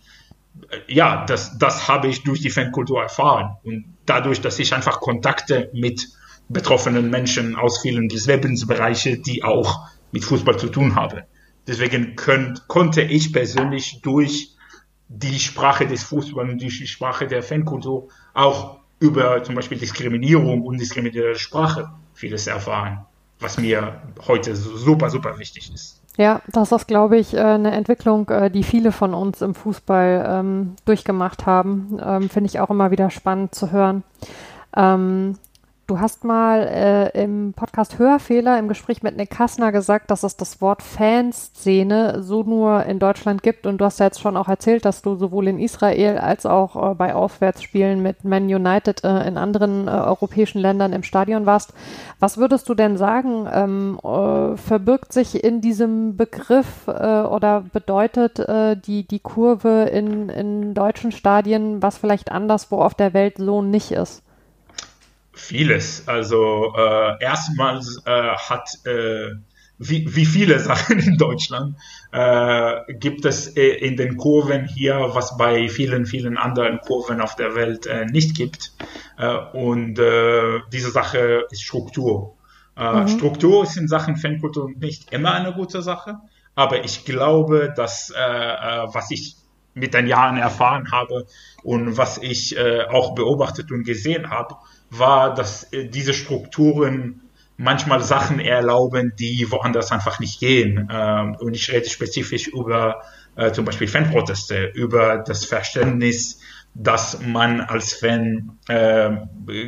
[0.70, 3.58] äh, ja, das, das habe ich durch die Fankultur erfahren.
[3.64, 6.08] Und dadurch, dass ich einfach Kontakte mit
[6.48, 11.24] betroffenen Menschen aus vielen Lebensbereichen, die auch mit Fußball zu tun habe.
[11.68, 14.56] Deswegen könnt, konnte ich persönlich durch
[15.08, 20.80] die Sprache des Fußballs und die Sprache der Fankultur auch über zum Beispiel Diskriminierung und
[20.80, 23.06] diskriminierende Sprache vieles erfahren,
[23.40, 26.02] was mir heute super, super wichtig ist.
[26.18, 30.26] Ja, das ist, glaube ich, äh, eine Entwicklung, äh, die viele von uns im Fußball
[30.28, 32.00] ähm, durchgemacht haben.
[32.04, 34.04] Ähm, Finde ich auch immer wieder spannend zu hören.
[34.76, 35.38] Ähm,
[35.92, 40.38] Du hast mal äh, im Podcast Hörfehler im Gespräch mit Nick Kassner gesagt, dass es
[40.38, 43.68] das Wort Fanszene so nur in Deutschland gibt.
[43.68, 46.92] Und du hast ja jetzt schon auch erzählt, dass du sowohl in Israel als auch
[46.92, 51.74] äh, bei Auswärtsspielen mit Man United äh, in anderen äh, europäischen Ländern im Stadion warst.
[52.22, 58.40] Was würdest du denn sagen, ähm, äh, verbirgt sich in diesem Begriff äh, oder bedeutet
[58.88, 63.92] die, die Kurve in, in deutschen Stadien, was vielleicht anderswo auf der Welt so nicht
[63.92, 64.24] ist?
[65.34, 66.08] Vieles.
[66.08, 69.32] Also äh, erstmals äh, hat äh,
[69.84, 71.76] wie, wie viele Sachen in Deutschland
[72.12, 77.36] äh, gibt es äh, in den Kurven hier, was bei vielen, vielen anderen Kurven auf
[77.36, 78.74] der Welt äh, nicht gibt.
[79.18, 82.36] Äh, und äh, diese Sache ist Struktur.
[82.78, 83.08] Äh, mhm.
[83.08, 86.20] Struktur ist in Sachen Fankultur nicht immer eine gute Sache,
[86.54, 89.38] aber ich glaube, dass was ich
[89.74, 91.26] mit den Jahren erfahren habe
[91.64, 94.58] und was ich auch beobachtet und gesehen habe,
[94.92, 97.22] war, dass äh, diese Strukturen
[97.58, 100.90] manchmal Sachen erlauben, die woanders einfach nicht gehen.
[100.92, 103.02] Ähm, und ich rede spezifisch über
[103.36, 106.40] äh, zum Beispiel Fanproteste, über das Verständnis,
[106.74, 109.12] dass man als Fan äh,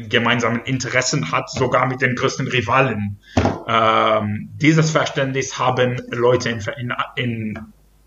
[0.07, 3.19] gemeinsame Interessen hat, sogar mit den größten Rivalen.
[3.67, 7.59] Ähm, dieses Verständnis haben Leute in, in, in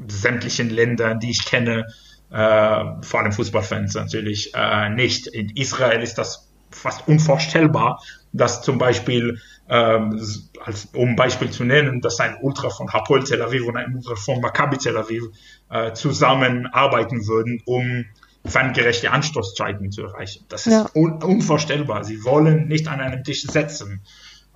[0.09, 1.87] sämtlichen Ländern, die ich kenne,
[2.31, 5.27] äh, vor allem Fußballfans natürlich, äh, nicht.
[5.27, 6.46] In Israel ist das
[6.77, 10.21] fast unvorstellbar, dass zum Beispiel, ähm,
[10.65, 14.15] als, um Beispiel zu nennen, dass ein Ultra von Hapoel Tel Aviv und ein Ultra
[14.15, 15.25] von Maccabi Tel Aviv
[15.71, 18.05] äh, zusammenarbeiten würden, um
[18.45, 20.45] fangerechte Anstoßzeiten zu erreichen.
[20.49, 20.89] Das ist ja.
[20.95, 22.05] un unvorstellbar.
[22.05, 24.03] Sie wollen nicht an einem Tisch setzen,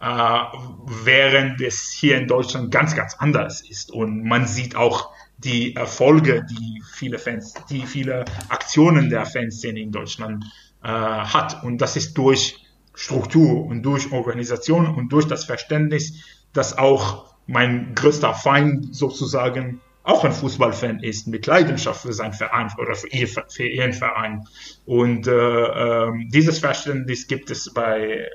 [0.00, 3.90] äh, während es hier in Deutschland ganz, ganz anders ist.
[3.90, 9.90] Und man sieht auch die Erfolge, die viele Fans, die viele Aktionen der Fanszene in
[9.90, 10.44] Deutschland
[10.82, 11.62] äh, hat.
[11.64, 12.64] Und das ist durch
[12.94, 20.24] Struktur und durch Organisation und durch das Verständnis, dass auch mein größter Feind sozusagen auch
[20.24, 24.44] ein Fußballfan ist, mit Leidenschaft für seinen Verein oder für, ihr, für ihren Verein.
[24.86, 28.28] Und äh, äh, dieses Verständnis gibt es bei,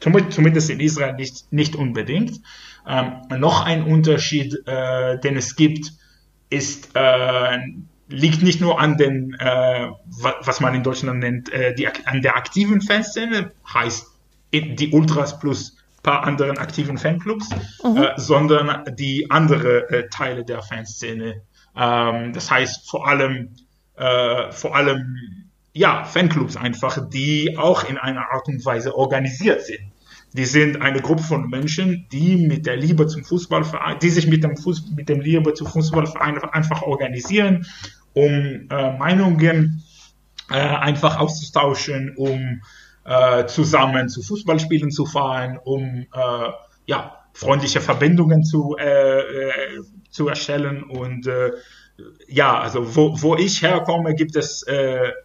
[0.00, 2.40] zumindest in Israel nicht, nicht unbedingt.
[2.86, 5.92] Ähm, noch ein Unterschied, äh, den es gibt,
[6.50, 7.58] ist äh,
[8.08, 9.88] liegt nicht nur an den, äh,
[10.20, 14.06] was man in Deutschland nennt, äh, die, an der aktiven Fanszene, heißt
[14.52, 17.50] die Ultras plus paar anderen aktiven Fanclubs,
[17.82, 17.96] mhm.
[17.96, 21.42] äh, sondern die andere äh, Teile der Fanszene.
[21.76, 23.56] Ähm, das heißt vor allem,
[23.96, 29.92] äh, vor allem, ja, Fanclubs einfach, die auch in einer Art und Weise organisiert sind.
[30.32, 34.44] Die sind eine Gruppe von Menschen, die mit der Liebe zum Fußballverein, die sich mit
[34.44, 37.66] dem, Fuß, mit dem Liebe zum Fußballverein einfach organisieren,
[38.16, 39.84] um äh, Meinungen
[40.50, 42.62] äh, einfach auszutauschen, um
[43.04, 46.50] äh, zusammen zu Fußballspielen zu fahren, um äh,
[46.86, 49.52] ja, freundliche Verbindungen zu, äh, äh,
[50.10, 51.28] zu erstellen und
[52.26, 54.64] ja, also wo, wo ich herkomme, gibt es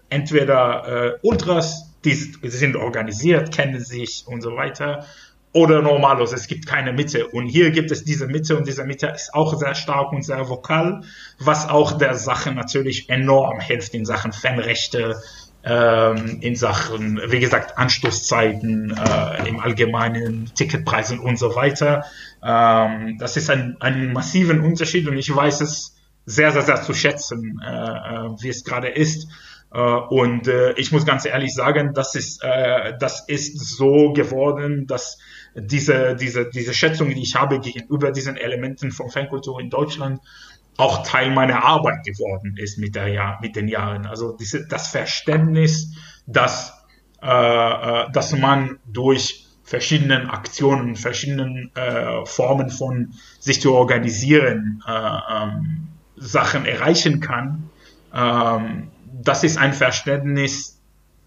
[0.10, 5.06] entweder Ultras, die sind organisiert, kennen sich und so weiter.
[5.54, 7.28] Oder normalos, es gibt keine Mitte.
[7.28, 10.48] Und hier gibt es diese Mitte und diese Mitte ist auch sehr stark und sehr
[10.48, 11.02] vokal,
[11.40, 15.18] was auch der Sache natürlich enorm hilft in Sachen Fanrechte
[15.64, 22.06] ähm, in Sachen, wie gesagt, Anstoßzeiten, äh, im Allgemeinen, Ticketpreisen und so weiter.
[22.44, 26.94] Ähm, das ist ein, ein massiven Unterschied und ich weiß es sehr, sehr, sehr zu
[26.94, 29.28] schätzen, äh, äh wie es gerade ist.
[29.74, 34.88] Äh, und äh, ich muss ganz ehrlich sagen, das ist, äh, das ist so geworden,
[34.88, 35.20] dass
[35.56, 40.22] diese, diese, diese Schätzung, die ich habe gegenüber diesen Elementen von Fankultur in Deutschland,
[40.78, 44.06] auch Teil meiner Arbeit geworden ist mit, der Jahr, mit den Jahren.
[44.06, 45.94] Also diese, das Verständnis,
[46.26, 46.74] dass,
[47.22, 54.92] äh, äh, dass man durch verschiedenen Aktionen, verschiedenen äh, Formen von sich zu organisieren, äh,
[54.92, 57.70] ähm, Sachen erreichen kann.
[58.14, 60.80] Ähm, das ist ein Verständnis,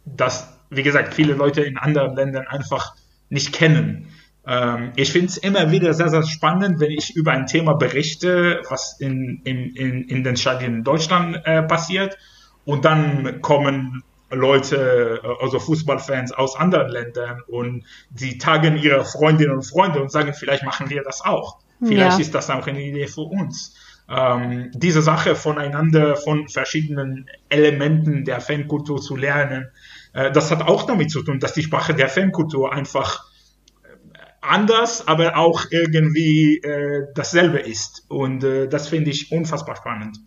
[0.05, 2.95] das, wie gesagt, viele Leute in anderen Ländern einfach
[3.29, 4.09] nicht kennen.
[4.47, 8.63] Ähm, ich finde es immer wieder sehr, sehr spannend, wenn ich über ein Thema berichte,
[8.69, 12.19] was in, in, in, in den Stadien in Deutschland äh, passiert.
[12.65, 19.55] Und dann kommen Leute, äh, also Fußballfans aus anderen Ländern und die tagen ihre Freundinnen
[19.55, 21.59] und Freunde und sagen, vielleicht machen wir das auch.
[21.83, 22.21] Vielleicht ja.
[22.21, 23.75] ist das auch eine Idee für uns.
[24.09, 29.71] Ähm, diese Sache voneinander, von verschiedenen Elementen der Fankultur zu lernen,
[30.13, 33.25] äh, das hat auch damit zu tun, dass die Sprache der Fankultur einfach
[34.45, 38.05] anders, aber auch irgendwie äh, dasselbe ist.
[38.09, 40.19] Und äh, das finde ich unfassbar spannend.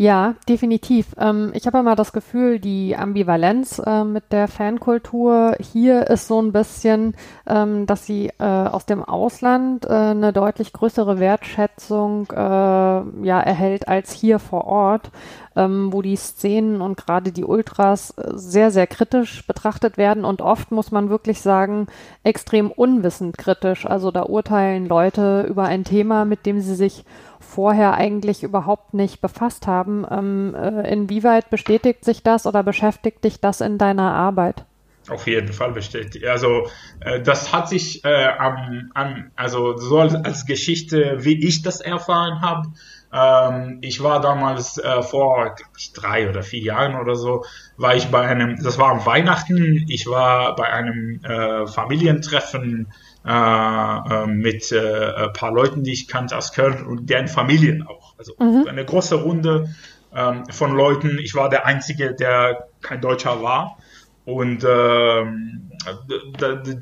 [0.00, 1.08] Ja, definitiv.
[1.18, 6.40] Ähm, ich habe immer das Gefühl, die Ambivalenz äh, mit der Fankultur hier ist so
[6.40, 7.16] ein bisschen,
[7.48, 13.88] ähm, dass sie äh, aus dem Ausland äh, eine deutlich größere Wertschätzung äh, ja, erhält
[13.88, 15.10] als hier vor Ort,
[15.56, 20.42] ähm, wo die Szenen und gerade die Ultras äh, sehr, sehr kritisch betrachtet werden und
[20.42, 21.88] oft muss man wirklich sagen,
[22.22, 23.84] extrem unwissend kritisch.
[23.84, 27.04] Also da urteilen Leute über ein Thema, mit dem sie sich
[27.40, 30.06] vorher eigentlich überhaupt nicht befasst haben.
[30.10, 34.64] Ähm, äh, inwieweit bestätigt sich das oder beschäftigt dich das in deiner Arbeit?
[35.08, 36.26] Auf jeden Fall bestätigt.
[36.26, 36.68] Also
[37.00, 42.42] äh, das hat sich äh, am, am, also so als, Geschichte, wie ich das erfahren
[42.42, 42.68] habe.
[43.10, 47.44] Ähm, ich war damals äh, vor ich, drei oder vier Jahren oder so,
[47.78, 52.92] war ich bei einem, das war am Weihnachten, ich war bei einem äh, Familientreffen
[53.24, 57.86] äh, äh, mit äh, ein paar Leuten, die ich kannte aus Köln und deren Familien
[57.86, 58.14] auch.
[58.18, 58.66] Also mhm.
[58.68, 59.74] eine große Runde
[60.14, 61.18] ähm, von Leuten.
[61.18, 63.78] Ich war der Einzige, der kein Deutscher war.
[64.24, 65.70] Und ähm,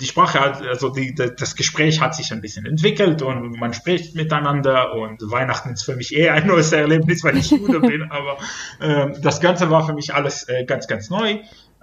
[0.00, 4.16] die Sprache hat, also die, das Gespräch hat sich ein bisschen entwickelt und man spricht
[4.16, 8.38] miteinander und Weihnachten ist für mich eher ein neues Erlebnis, weil ich Jude bin, aber
[8.80, 11.38] äh, das Ganze war für mich alles äh, ganz, ganz neu.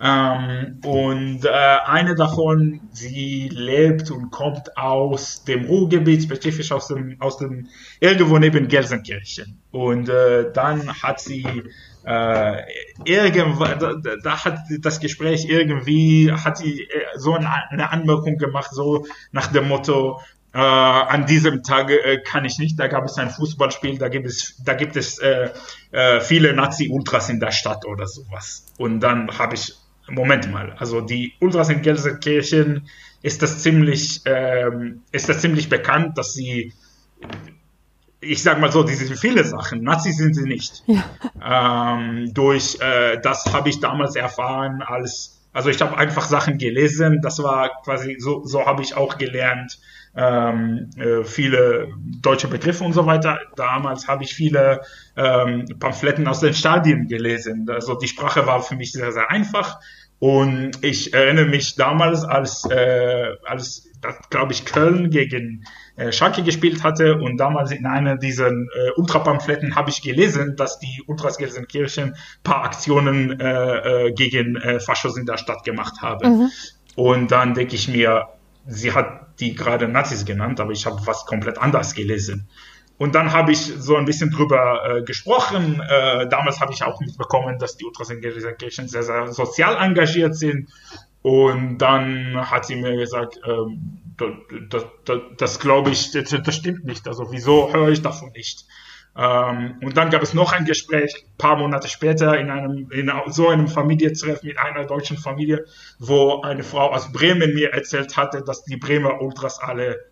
[0.05, 7.15] Ähm, und äh, eine davon, sie lebt und kommt aus dem Ruhrgebiet, spezifisch aus dem,
[7.21, 7.69] aus dem
[8.01, 9.61] irgendwo neben Gelsenkirchen.
[9.71, 11.45] Und äh, dann hat sie
[12.05, 12.57] äh,
[13.05, 19.05] irgendwann, da, da, hat das Gespräch irgendwie, hat sie äh, so eine Anmerkung gemacht, so
[19.31, 20.19] nach dem Motto,
[20.53, 24.27] äh, an diesem Tag äh, kann ich nicht, da gab es ein Fußballspiel, da gibt
[24.27, 25.49] es, da gibt es äh,
[25.91, 28.65] äh, viele Nazi-Ultras in der Stadt oder sowas.
[28.77, 29.73] Und dann habe ich
[30.09, 32.87] Moment mal, also die Ultras in Gelsenkirchen
[33.21, 36.73] ist das ziemlich, ähm, ist das ziemlich bekannt, dass sie,
[38.19, 40.83] ich sag mal so, die sind viele Sachen, Nazis sind sie nicht.
[40.87, 41.97] Ja.
[41.97, 47.21] Ähm, durch äh, das habe ich damals erfahren als, also ich habe einfach Sachen gelesen,
[47.21, 49.79] das war quasi, so, so habe ich auch gelernt,
[50.15, 51.87] ähm, äh, viele
[52.21, 53.39] deutsche Begriffe und so weiter.
[53.55, 54.81] Damals habe ich viele
[55.15, 57.67] ähm, Pamphletten aus den Stadien gelesen.
[57.69, 59.79] Also die Sprache war für mich sehr, sehr einfach.
[60.19, 63.89] Und ich erinnere mich damals, als, äh, als
[64.29, 69.75] glaube ich, Köln gegen äh, Schalke gespielt hatte und damals in einer dieser äh, Ultrapampfletten
[69.75, 75.25] habe ich gelesen, dass die Ultras Gelsenkirchen paar Aktionen äh, äh, gegen äh, Faschos in
[75.25, 76.37] der Stadt gemacht haben.
[76.37, 76.51] Mhm.
[76.95, 78.27] Und dann denke ich mir,
[78.65, 82.47] sie hat die gerade Nazis genannt, aber ich habe was komplett anderes gelesen.
[82.97, 85.81] Und dann habe ich so ein bisschen drüber äh, gesprochen.
[85.81, 90.35] Äh, damals habe ich auch mitbekommen, dass die Ultras in Gelsenkirchen sehr, sehr sozial engagiert
[90.35, 90.69] sind.
[91.21, 93.99] Und dann hat sie mir gesagt, ähm,
[94.69, 97.07] das, das, das glaube ich, das, das, stimmt nicht.
[97.07, 98.65] Also wieso höre ich davon nicht?
[99.15, 103.11] Ähm, und dann gab es noch ein Gespräch, ein paar Monate später, in einem in
[103.27, 105.65] so einem Familientreff mit einer deutschen Familie,
[105.99, 110.11] wo eine Frau aus Bremen mir erzählt hatte, dass die Bremer Ultras alle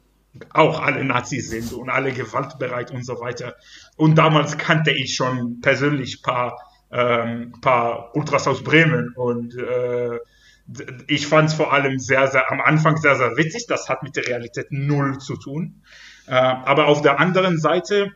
[0.54, 3.56] auch alle Nazis sind und alle gewaltbereit und so weiter.
[3.98, 6.58] Und damals kannte ich schon persönlich paar
[6.92, 10.20] ähm, paar Ultras aus Bremen und äh,
[11.08, 13.66] ich fand es vor allem sehr, sehr am Anfang sehr, sehr witzig.
[13.68, 15.82] Das hat mit der Realität null zu tun.
[16.28, 18.12] Äh, aber auf der anderen Seite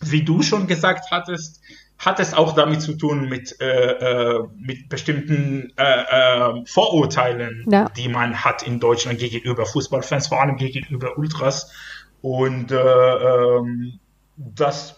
[0.00, 1.60] wie du schon gesagt hattest,
[1.98, 7.88] hat es auch damit zu tun mit, äh, äh, mit bestimmten äh, äh, Vorurteilen, ja.
[7.96, 11.72] die man hat in Deutschland gegenüber Fußballfans, vor allem gegenüber Ultras.
[12.22, 13.98] Und äh, ähm,
[14.36, 14.96] das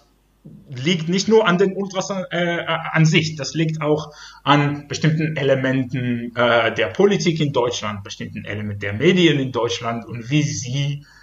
[0.68, 4.10] liegt nicht nur an den Ultras an sich, das liegt auch
[4.42, 10.42] an bestimmten Elementen der Politik in Deutschland, bestimmten Elementen der Medien in Deutschland und wie
[10.42, 11.19] sie, äh,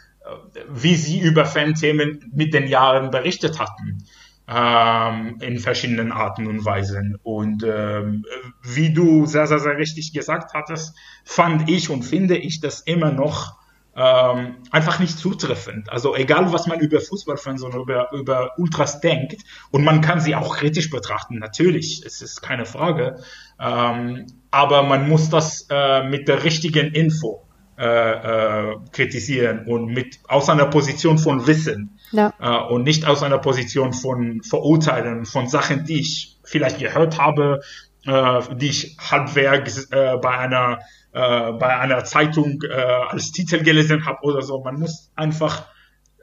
[0.69, 4.03] wie sie über Fanthemen mit den Jahren berichtet hatten
[4.47, 7.17] ähm, in verschiedenen Arten und Weisen.
[7.23, 8.25] Und ähm,
[8.63, 13.11] wie du sehr, sehr, sehr richtig gesagt hattest, fand ich und finde ich das immer
[13.11, 13.57] noch
[13.95, 15.89] ähm, einfach nicht zutreffend.
[15.91, 20.35] Also egal, was man über Fußballfans und über, über Ultras denkt, und man kann sie
[20.35, 23.19] auch kritisch betrachten, natürlich, es ist keine Frage,
[23.59, 27.46] ähm, aber man muss das äh, mit der richtigen Info
[27.77, 32.33] äh, äh, kritisieren und mit aus einer Position von Wissen ja.
[32.39, 37.61] äh, und nicht aus einer Position von Verurteilen, von Sachen, die ich vielleicht gehört habe,
[38.05, 40.79] äh, die ich halbwegs äh, bei einer
[41.11, 42.61] äh, bei einer Zeitung
[43.09, 44.63] als Titel gelesen habe oder so.
[44.63, 45.67] Man muss einfach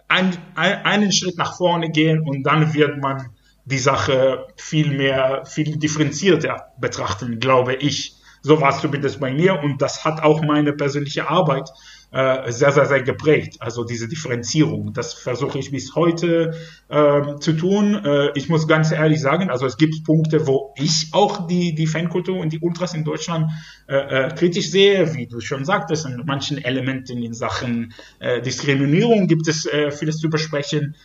[0.09, 3.31] ein, ein, einen Schritt nach vorne gehen und dann wird man
[3.65, 8.15] die Sache viel mehr, viel differenzierter betrachten, glaube ich.
[8.45, 11.71] So war es zumindest bei mir und das hat auch meine persönliche Arbeit
[12.11, 13.57] äh, sehr, sehr, sehr geprägt.
[13.61, 16.55] Also diese Differenzierung, das versuche ich bis heute
[16.91, 17.95] äh, zu tun.
[18.05, 21.87] Äh, ich muss ganz ehrlich sagen, also es gibt Punkte, wo ich auch die, die
[21.87, 23.51] Fankultur und die Ultras in Deutschland
[23.89, 29.27] äh, äh, kritisch sehe, wie du schon sagtest, in manchen Elementen in Sachen äh, Diskriminierung
[29.27, 30.97] gibt es äh, vieles zu besprechen.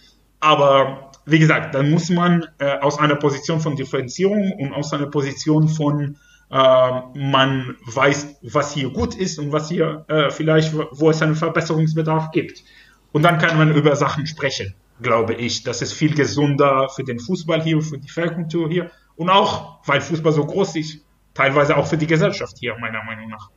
[0.42, 5.08] Aber wie gesagt, dann muss man äh, aus einer Position von Differenzierung und aus einer
[5.08, 6.18] Position von
[6.50, 12.32] man weiß, was hier gut ist und was hier äh, vielleicht, wo es einen Verbesserungsbedarf
[12.32, 12.64] gibt.
[13.12, 15.64] Und dann kann man über Sachen sprechen, glaube ich.
[15.64, 20.02] Das ist viel gesunder für den Fußball hier, für die Fankultur hier und auch, weil
[20.02, 23.50] Fußball so groß ist, teilweise auch für die Gesellschaft hier, meiner Meinung nach.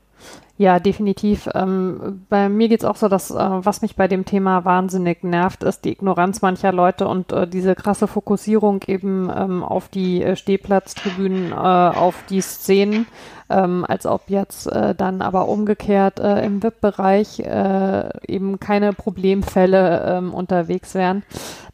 [0.58, 1.48] Ja, definitiv.
[1.54, 5.24] Ähm, bei mir geht es auch so, dass äh, was mich bei dem Thema wahnsinnig
[5.24, 10.22] nervt, ist die Ignoranz mancher Leute und äh, diese krasse Fokussierung eben ähm, auf die
[10.22, 13.06] äh, Stehplatztribünen, äh, auf die Szenen
[13.52, 20.34] ähm, als ob jetzt äh, dann aber umgekehrt äh, im VIP-Bereich eben keine Problemfälle ähm,
[20.34, 21.22] unterwegs wären.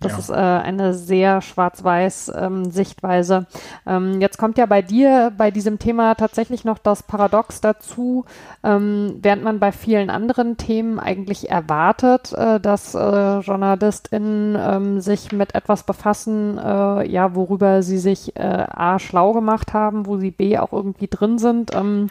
[0.00, 0.18] Das ja.
[0.18, 3.46] ist eine sehr schwarz-weiß ähm, Sichtweise.
[3.86, 8.24] Ähm, jetzt kommt ja bei dir bei diesem Thema tatsächlich noch das Paradox dazu,
[8.68, 15.33] ähm, während man bei vielen anderen Themen eigentlich erwartet, äh, dass äh, JournalistInnen ähm, sich
[15.33, 20.31] mit etwas befassen, äh, ja, worüber sie sich äh, A schlau gemacht haben, wo sie
[20.31, 22.09] B auch irgendwie drin sind ähm,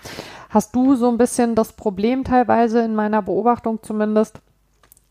[0.49, 4.39] hast du so ein bisschen das Problem teilweise in meiner Beobachtung zumindest,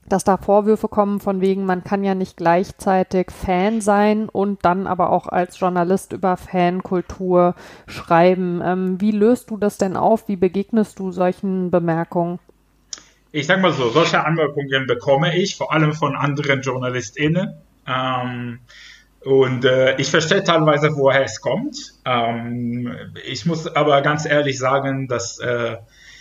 [0.09, 4.87] dass da Vorwürfe kommen von wegen, man kann ja nicht gleichzeitig Fan sein und dann
[4.87, 7.55] aber auch als Journalist über Fankultur
[7.87, 8.63] schreiben.
[8.65, 10.29] Ähm, wie löst du das denn auf?
[10.29, 12.39] Wie begegnest du solchen Bemerkungen?
[13.33, 17.55] Ich sag mal so, solche Anmerkungen bekomme ich vor allem von anderen JournalistInnen.
[17.87, 18.61] Ähm,
[19.27, 21.95] und äh, ich verstehe teilweise, woher es kommt.
[22.05, 22.95] Ähm,
[23.27, 25.79] ich muss aber ganz ehrlich sagen, dass äh,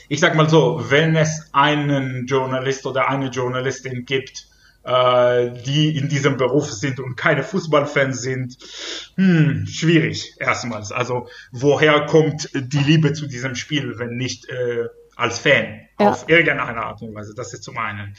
[0.07, 4.47] ich sag mal so, wenn es einen Journalist oder eine Journalistin gibt,
[4.85, 8.57] äh, die in diesem Beruf sind und keine Fußballfans sind,
[9.15, 10.91] hm, schwierig erstmals.
[10.91, 16.09] Also woher kommt die Liebe zu diesem Spiel, wenn nicht äh, als Fan ja.
[16.09, 17.33] auf irgendeine Art und Weise?
[17.35, 18.15] Das ist zum einen.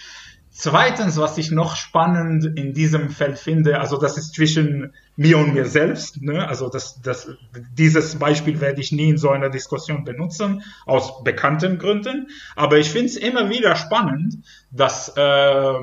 [0.58, 5.52] Zweitens, was ich noch spannend in diesem Feld finde, also das ist zwischen mir und
[5.52, 6.48] mir selbst, ne?
[6.48, 7.28] also das, das,
[7.74, 12.88] dieses Beispiel werde ich nie in so einer Diskussion benutzen, aus bekannten Gründen, aber ich
[12.88, 15.74] finde es immer wieder spannend, dass, äh,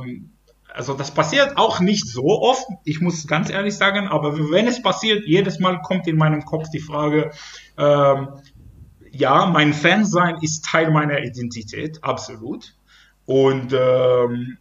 [0.74, 4.82] also das passiert auch nicht so oft, ich muss ganz ehrlich sagen, aber wenn es
[4.82, 7.30] passiert, jedes Mal kommt in meinem Kopf die Frage,
[7.78, 8.26] äh,
[9.12, 12.74] ja, mein Fansein ist Teil meiner Identität, absolut.
[13.26, 14.58] Und ähm,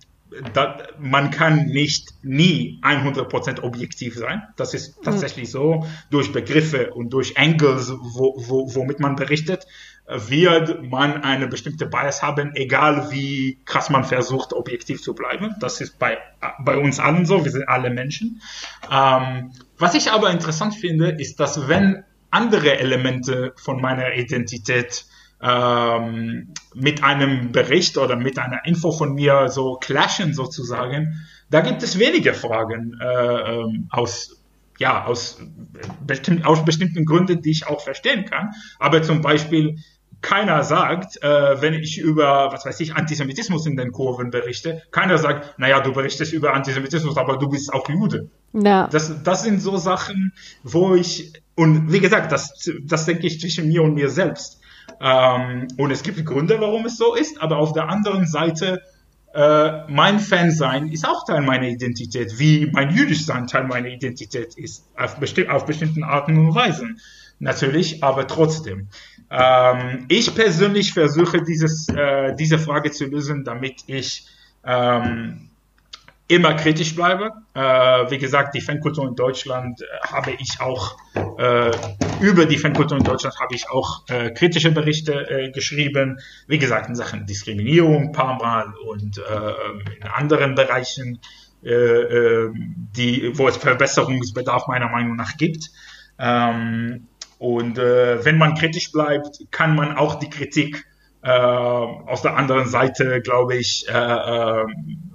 [0.55, 4.42] da, man kann nicht nie 100% objektiv sein.
[4.57, 5.05] Das ist hm.
[5.05, 5.87] tatsächlich so.
[6.11, 9.66] Durch Begriffe und durch Angles, wo, wo, womit man berichtet,
[10.07, 15.55] wird man eine bestimmte Bias haben, egal wie krass man versucht, objektiv zu bleiben.
[15.61, 16.18] Das ist bei,
[16.64, 17.44] bei uns allen so.
[17.44, 18.42] Wir sind alle Menschen.
[18.90, 25.07] Ähm, was ich aber interessant finde, ist, dass wenn andere Elemente von meiner Identität
[25.43, 31.82] ähm, mit einem Bericht oder mit einer Info von mir so clashen sozusagen, da gibt
[31.82, 34.38] es wenige Fragen äh, ähm, aus
[34.78, 35.38] ja, aus,
[36.05, 38.51] bestimmt, aus bestimmten Gründen, die ich auch verstehen kann.
[38.78, 39.76] Aber zum Beispiel
[40.22, 45.18] keiner sagt, äh, wenn ich über, was weiß ich, Antisemitismus in den Kurven berichte, keiner
[45.18, 48.30] sagt, naja, du berichtest über Antisemitismus, aber du bist auch Jude.
[48.53, 48.88] Ja.
[48.88, 50.32] Das, das sind so Sachen,
[50.62, 54.61] wo ich, und wie gesagt, das, das denke ich zwischen mir und mir selbst.
[55.01, 58.83] Ähm, und es gibt Gründe, warum es so ist, aber auf der anderen Seite,
[59.35, 64.87] äh, mein Fansein ist auch Teil meiner Identität, wie mein Jüdischsein Teil meiner Identität ist,
[64.97, 67.01] auf, besti auf bestimmten Arten und Weisen.
[67.39, 68.89] Natürlich, aber trotzdem.
[69.30, 74.28] Ähm, ich persönlich versuche dieses, äh, diese Frage zu lösen, damit ich
[74.64, 75.51] ähm,
[76.33, 77.30] immer kritisch bleibe.
[77.53, 77.61] Äh,
[78.11, 80.97] wie gesagt, die Fankultur in Deutschland äh, habe ich auch,
[81.39, 81.70] äh,
[82.20, 86.18] über die Fankultur in Deutschland habe ich auch äh, kritische Berichte äh, geschrieben.
[86.49, 91.20] Wie gesagt, in Sachen Diskriminierung ein paar Mal und äh, in anderen Bereichen,
[91.64, 95.70] die, wo es Verbesserungsbedarf meiner Meinung nach gibt.
[96.18, 97.07] Ähm,
[97.39, 100.85] und wenn man kritisch bleibt, kann man auch die Kritik
[101.23, 104.64] äh, aus der anderen Seite, glaube ich, äh, äh,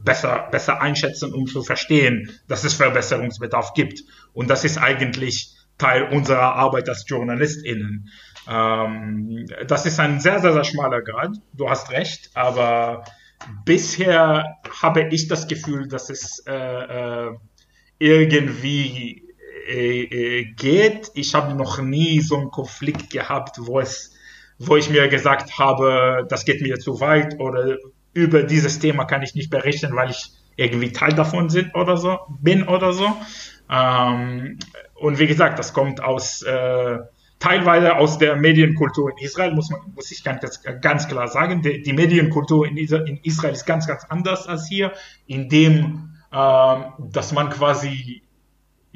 [0.03, 4.03] besser, besser einschätzen, um zu verstehen, dass es Verbesserungsbedarf gibt.
[4.34, 8.10] Und das ist eigentlich Teil unserer Arbeit als JournalistInnen.
[8.49, 11.32] Ähm, das ist ein sehr, sehr, sehr schmaler Grad.
[11.53, 13.03] Du hast recht, aber
[13.66, 17.36] bisher habe ich das Gefühl, dass es äh, äh,
[17.99, 19.28] irgendwie
[19.68, 21.12] äh, äh, geht.
[21.14, 24.16] Ich habe noch nie so einen Konflikt gehabt, wo es,
[24.60, 27.78] wo ich mir gesagt habe, das geht mir zu weit oder
[28.14, 32.18] über dieses Thema kann ich nicht berichten, weil ich irgendwie Teil davon sind oder so,
[32.41, 33.16] bin oder so.
[33.70, 34.58] Ähm,
[34.95, 36.97] und wie gesagt, das kommt aus äh,
[37.38, 41.62] teilweise aus der Medienkultur in Israel, muss man, muss ich ganz, ganz klar sagen.
[41.62, 44.93] Die, die Medienkultur in, in, Israel ist ganz, ganz anders als hier,
[45.28, 48.24] indem ähm, dass man quasi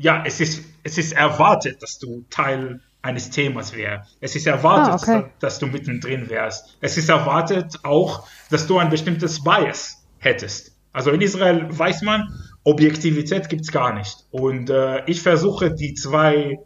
[0.02, 4.18] ja, es ist, es ist erwartet, dass du Teil eines Themas wärst.
[4.22, 5.26] Es ist erwartet, ah, okay.
[5.40, 6.78] dass, dass, du mittendrin wärst.
[6.82, 10.76] Es ist erwartet auch, dass du ein bestimmtes Bias hättest.
[10.94, 12.28] Also in Israel weiß man,
[12.64, 14.26] Objektivität gibt's gar nicht.
[14.30, 16.60] Und äh, ich versuche die zwei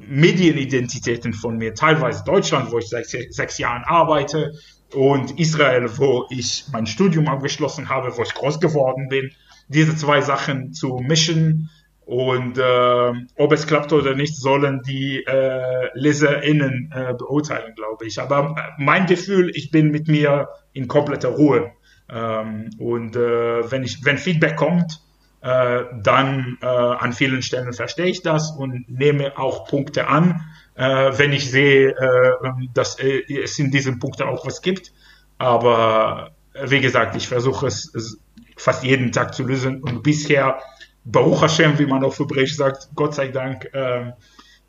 [0.00, 4.52] Medienidentitäten von mir, teilweise Deutschland, wo ich seit sechs Jahren arbeite,
[4.94, 9.30] und Israel, wo ich mein Studium abgeschlossen habe, wo ich groß geworden bin,
[9.68, 11.70] diese zwei Sachen zu mischen
[12.12, 18.20] und äh, ob es klappt oder nicht, sollen die äh, LeserInnen äh, beurteilen, glaube ich.
[18.20, 21.72] Aber äh, mein Gefühl, ich bin mit mir in kompletter Ruhe.
[22.10, 25.00] Ähm, und äh, wenn, ich, wenn Feedback kommt,
[25.40, 30.42] äh, dann äh, an vielen Stellen verstehe ich das und nehme auch Punkte an,
[30.74, 32.32] äh, wenn ich sehe, äh,
[32.74, 34.92] dass äh, es in diesen Punkten auch was gibt.
[35.38, 38.18] Aber äh, wie gesagt, ich versuche es, es
[38.58, 40.58] fast jeden Tag zu lösen und bisher
[41.04, 44.12] Baruch Hashem, wie man auf Hebräisch sagt, Gott sei Dank, äh,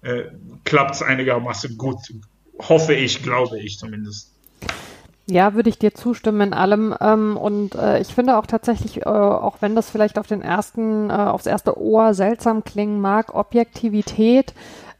[0.01, 0.31] äh,
[0.63, 1.97] klappt es einigermaßen gut.
[2.59, 4.33] Hoffe ich, glaube ich zumindest.
[5.25, 6.93] Ja, würde ich dir zustimmen in allem.
[6.99, 11.09] Ähm, und äh, ich finde auch tatsächlich, äh, auch wenn das vielleicht auf den ersten,
[11.09, 14.53] äh, aufs erste Ohr seltsam klingen mag, Objektivität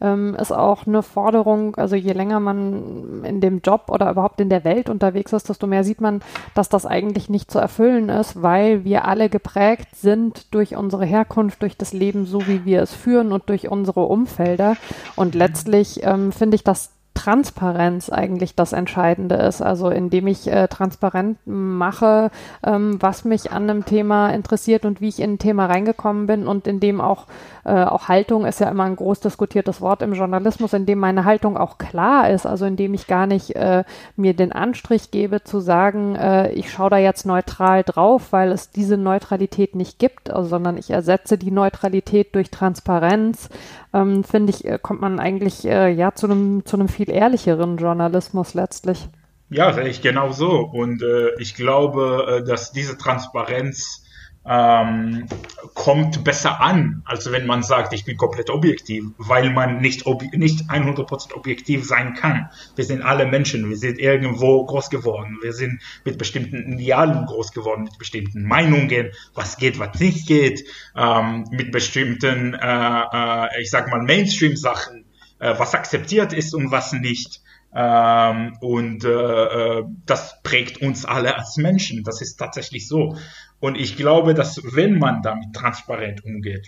[0.03, 4.49] ähm, ist auch eine Forderung, also je länger man in dem Job oder überhaupt in
[4.49, 6.21] der Welt unterwegs ist, desto mehr sieht man,
[6.53, 11.61] dass das eigentlich nicht zu erfüllen ist, weil wir alle geprägt sind durch unsere Herkunft,
[11.61, 14.75] durch das Leben, so wie wir es führen und durch unsere Umfelder.
[15.15, 19.61] Und letztlich ähm, finde ich das Transparenz eigentlich das Entscheidende ist.
[19.61, 22.31] Also indem ich äh, transparent mache,
[22.65, 26.47] ähm, was mich an einem Thema interessiert und wie ich in ein Thema reingekommen bin
[26.47, 27.27] und indem auch,
[27.65, 31.57] äh, auch Haltung ist ja immer ein groß diskutiertes Wort im Journalismus, indem meine Haltung
[31.57, 33.83] auch klar ist, also indem ich gar nicht äh,
[34.15, 38.69] mir den Anstrich gebe zu sagen, äh, ich schaue da jetzt neutral drauf, weil es
[38.69, 43.49] diese Neutralität nicht gibt, also, sondern ich ersetze die Neutralität durch Transparenz,
[43.93, 47.77] ähm, finde ich, äh, kommt man eigentlich äh, ja zu einem zu einem viel ehrlicheren
[47.77, 49.07] Journalismus letztlich.
[49.49, 50.61] Ja, ich genau so.
[50.61, 54.02] Und äh, ich glaube, äh, dass diese Transparenz
[54.45, 55.27] ähm,
[55.73, 60.21] kommt besser an, als wenn man sagt, ich bin komplett objektiv, weil man nicht, ob,
[60.33, 62.49] nicht 100% objektiv sein kann.
[62.75, 67.51] Wir sind alle Menschen, wir sind irgendwo groß geworden, wir sind mit bestimmten Idealen groß
[67.53, 70.65] geworden, mit bestimmten Meinungen, was geht, was nicht geht,
[70.95, 75.05] ähm, mit bestimmten, äh, äh, ich sag mal, Mainstream-Sachen,
[75.39, 77.41] äh, was akzeptiert ist und was nicht.
[77.75, 82.03] Ähm, und äh, äh das prägt uns alle als Menschen.
[82.03, 83.17] Das ist tatsächlich so.
[83.63, 86.67] Und ich glaube, dass wenn man damit transparent umgeht,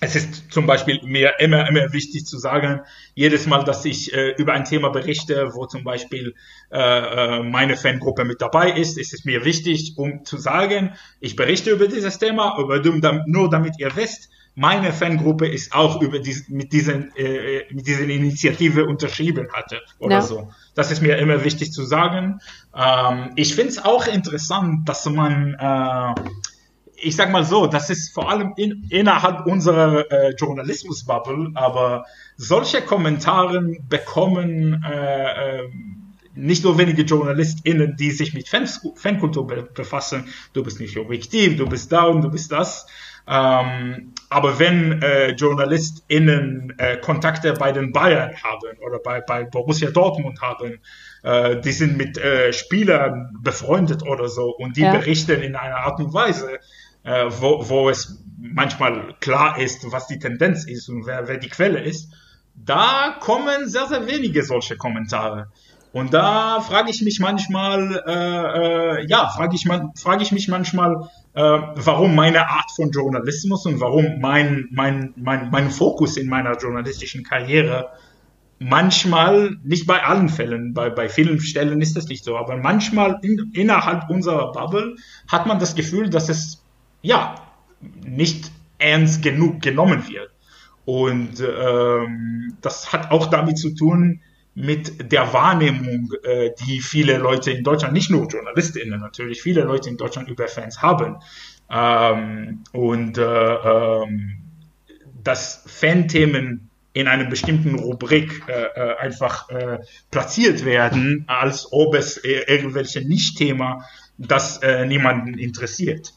[0.00, 2.80] es ist zum Beispiel mir immer, immer wichtig zu sagen,
[3.14, 6.34] jedes Mal, dass ich äh, über ein Thema berichte, wo zum Beispiel
[6.72, 11.36] äh, äh meine Fangruppe mit dabei ist, ist es mir wichtig, um zu sagen, ich
[11.36, 12.82] berichte über dieses Thema, aber
[13.26, 18.02] nur damit ihr wisst, meine Fangruppe ist auch über die, mit, diesen, äh, mit dieser
[18.02, 20.22] Initiative unterschrieben hatte oder ja.
[20.22, 20.50] so.
[20.74, 22.40] Das ist mir immer wichtig zu sagen.
[22.74, 26.14] Ähm, ich finde es auch interessant, dass man, äh,
[26.96, 32.04] ich sag mal so, das ist vor allem in, innerhalb unserer äh, Journalismusbubble, aber
[32.36, 35.68] solche Kommentare bekommen äh, äh,
[36.34, 40.28] nicht nur wenige JournalistInnen, die sich mit Fans, Fankultur befassen.
[40.52, 42.86] Du bist nicht objektiv, du bist da und du bist das.
[43.26, 49.90] Ähm, aber wenn äh, JournalistInnen äh, Kontakte bei den Bayern haben oder bei, bei Borussia
[49.90, 50.78] Dortmund haben,
[51.24, 54.92] äh, die sind mit äh, Spielern befreundet oder so und die ja.
[54.96, 56.58] berichten in einer Art und Weise,
[57.02, 61.48] äh, wo, wo es manchmal klar ist, was die Tendenz ist und wer, wer die
[61.48, 62.14] Quelle ist,
[62.54, 65.50] da kommen sehr, sehr wenige solche Kommentare.
[65.92, 70.46] Und da frage ich mich manchmal, äh, äh, ja, frage ich, man, frage ich mich
[70.46, 76.28] manchmal, äh, warum meine Art von Journalismus und warum mein, mein, mein, mein Fokus in
[76.28, 77.90] meiner journalistischen Karriere
[78.60, 83.18] manchmal, nicht bei allen Fällen, bei, bei vielen Stellen ist das nicht so, aber manchmal
[83.22, 84.96] in, innerhalb unserer Bubble
[85.28, 86.62] hat man das Gefühl, dass es,
[87.02, 87.34] ja,
[87.80, 90.30] nicht ernst genug genommen wird.
[90.84, 94.20] Und ähm, das hat auch damit zu tun,
[94.54, 99.88] mit der Wahrnehmung, äh, die viele Leute in Deutschland, nicht nur JournalistInnen natürlich, viele Leute
[99.88, 101.16] in Deutschland über Fans haben.
[101.70, 104.42] Ähm, und äh, ähm,
[105.22, 109.78] dass Fanthemen in einer bestimmten Rubrik äh, äh einfach äh,
[110.10, 113.84] platziert werden, als ob es irgendwelche Nicht-Thema,
[114.18, 116.12] das äh, niemanden interessiert.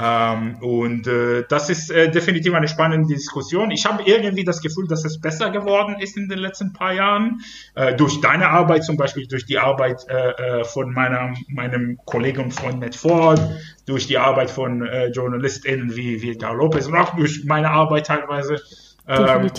[0.00, 3.72] Ähm, und äh, das ist äh, definitiv eine spannende Diskussion.
[3.72, 7.40] Ich habe irgendwie das Gefühl, dass es besser geworden ist in den letzten paar Jahren.
[7.74, 12.44] Äh, durch deine Arbeit zum Beispiel, durch die Arbeit äh, äh, von meiner, meinem Kollegen
[12.44, 13.40] und Freund Matt Ford,
[13.86, 18.62] durch die Arbeit von äh, JournalistInnen wie, Gar Lopez und auch durch meine Arbeit teilweise.
[19.08, 19.50] Ähm,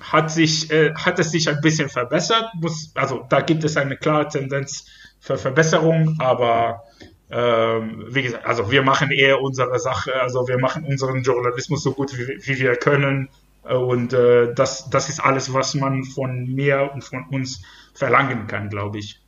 [0.00, 4.28] hat sich hat es sich ein bisschen verbessert muss also da gibt es eine klare
[4.28, 4.86] Tendenz
[5.20, 6.82] für Verbesserung aber
[7.30, 11.92] ähm, wie gesagt, also wir machen eher unsere Sache, also wir machen unseren Journalismus so
[11.92, 13.28] gut wie, wie wir können.
[13.64, 17.62] Und äh, das, das ist alles, was man von mir und von uns
[17.94, 19.20] verlangen kann, glaube ich.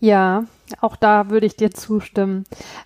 [0.00, 0.44] Ja,
[0.80, 2.44] auch da würde ich dir zustimmen.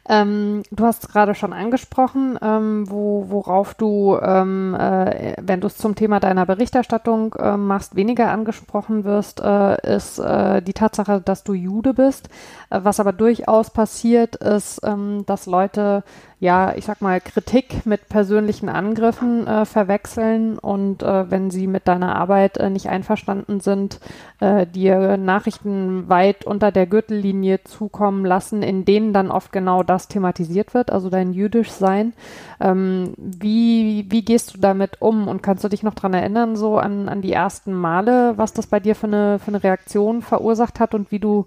[0.09, 5.77] Ähm, du hast gerade schon angesprochen, ähm, wo, worauf du, ähm, äh, wenn du es
[5.77, 11.45] zum Thema deiner Berichterstattung äh, machst, weniger angesprochen wirst, äh, ist äh, die Tatsache, dass
[11.45, 12.29] du Jude bist.
[12.71, 16.03] Äh, was aber durchaus passiert, ist, ähm, dass Leute
[16.41, 22.15] ja, ich sag mal, Kritik mit persönlichen Angriffen äh, verwechseln und wenn sie mit deiner
[22.15, 23.99] Arbeit nicht einverstanden sind,
[24.41, 30.75] dir Nachrichten weit unter der Gürtellinie zukommen lassen, in denen dann oft genau das thematisiert
[30.75, 32.15] wird, also dein jüdisch Sein.
[32.61, 36.79] Ähm, wie, wie gehst du damit um und kannst du dich noch dran erinnern, so
[36.79, 40.81] an, an die ersten Male, was das bei dir für eine, für eine Reaktion verursacht
[40.81, 41.47] hat und wie du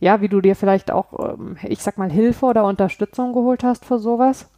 [0.00, 3.84] ja, wie du dir vielleicht auch, ähm, ich sag mal, Hilfe oder Unterstützung geholt hast
[3.84, 4.48] für sowas?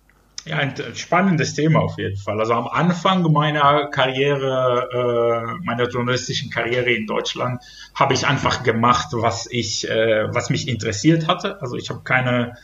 [0.44, 2.40] Ja, ein spannendes Thema auf jeden Fall.
[2.40, 7.62] Also am Anfang meiner Karriere, äh, meiner journalistischen Karriere in Deutschland,
[7.94, 11.62] habe ich einfach gemacht, was ich, äh, was mich interessiert hatte.
[11.62, 12.56] Also ich habe keine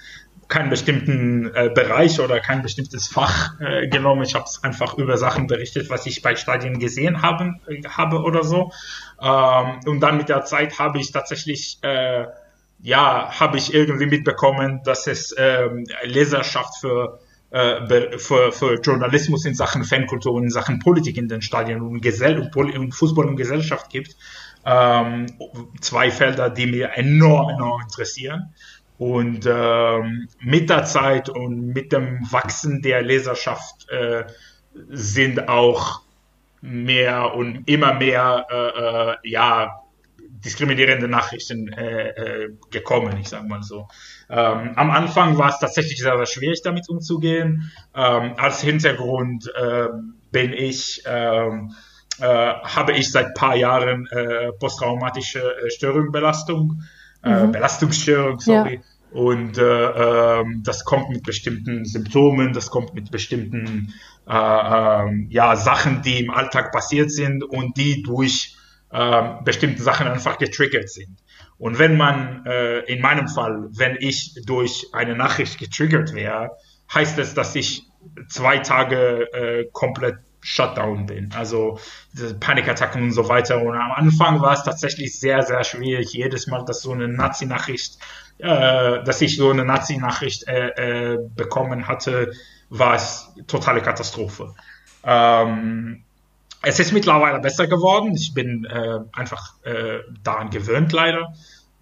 [0.48, 4.22] keinen bestimmten äh, Bereich oder kein bestimmtes Fach äh, genommen.
[4.22, 8.42] Ich habe einfach über Sachen berichtet, was ich bei Stadien gesehen haben, äh, habe oder
[8.42, 8.72] so.
[9.20, 12.24] Ähm, und dann mit der Zeit habe ich tatsächlich äh,
[12.80, 17.18] ja, habe ich irgendwie mitbekommen, dass es ähm, Leserschaft für,
[17.50, 22.38] für, für Journalismus in Sachen Fankultur und in Sachen Politik in den Stadien und, Gesell
[22.38, 24.16] und, und Fußball und Gesellschaft gibt.
[24.66, 25.26] Ähm,
[25.80, 28.54] zwei Felder, die mir enorm, enorm interessieren.
[28.98, 34.24] Und ähm, mit der Zeit und mit dem Wachsen der Leserschaft äh,
[34.88, 36.02] sind auch
[36.60, 38.56] mehr und immer mehr äh,
[39.12, 39.82] äh, ja,
[40.44, 43.88] diskriminierende Nachrichten äh, äh, gekommen, ich sage mal so.
[44.30, 47.72] Ähm, am Anfang war es tatsächlich sehr, sehr schwierig, damit umzugehen.
[47.94, 49.88] Ähm, als Hintergrund äh,
[50.30, 51.74] bin ich, ähm,
[52.20, 56.82] äh, habe ich seit paar Jahren äh, posttraumatische äh, Störungsbelastung,
[57.22, 57.52] äh, mhm.
[57.52, 58.74] Belastungsstörung, sorry.
[58.74, 58.80] Ja.
[59.10, 63.94] Und äh, ähm, das kommt mit bestimmten Symptomen, das kommt mit bestimmten
[64.28, 68.57] äh, äh, ja, Sachen, die im Alltag passiert sind und die durch
[68.90, 71.18] äh, bestimmte Sachen einfach getriggert sind.
[71.58, 76.50] Und wenn man, äh, in meinem Fall, wenn ich durch eine Nachricht getriggert wäre,
[76.92, 77.82] heißt es, dass ich
[78.28, 81.30] zwei Tage äh, komplett Shutdown bin.
[81.34, 81.78] Also
[82.40, 83.60] Panikattacken und so weiter.
[83.60, 86.12] Und am Anfang war es tatsächlich sehr, sehr schwierig.
[86.12, 87.98] Jedes Mal, dass so eine Nazi-Nachricht,
[88.38, 92.32] äh, dass ich so eine Nazi-Nachricht äh, äh, bekommen hatte,
[92.70, 94.54] war es totale Katastrophe.
[95.04, 96.04] Ähm,
[96.62, 98.14] es ist mittlerweile besser geworden.
[98.14, 101.34] Ich bin äh, einfach äh, daran gewöhnt, leider.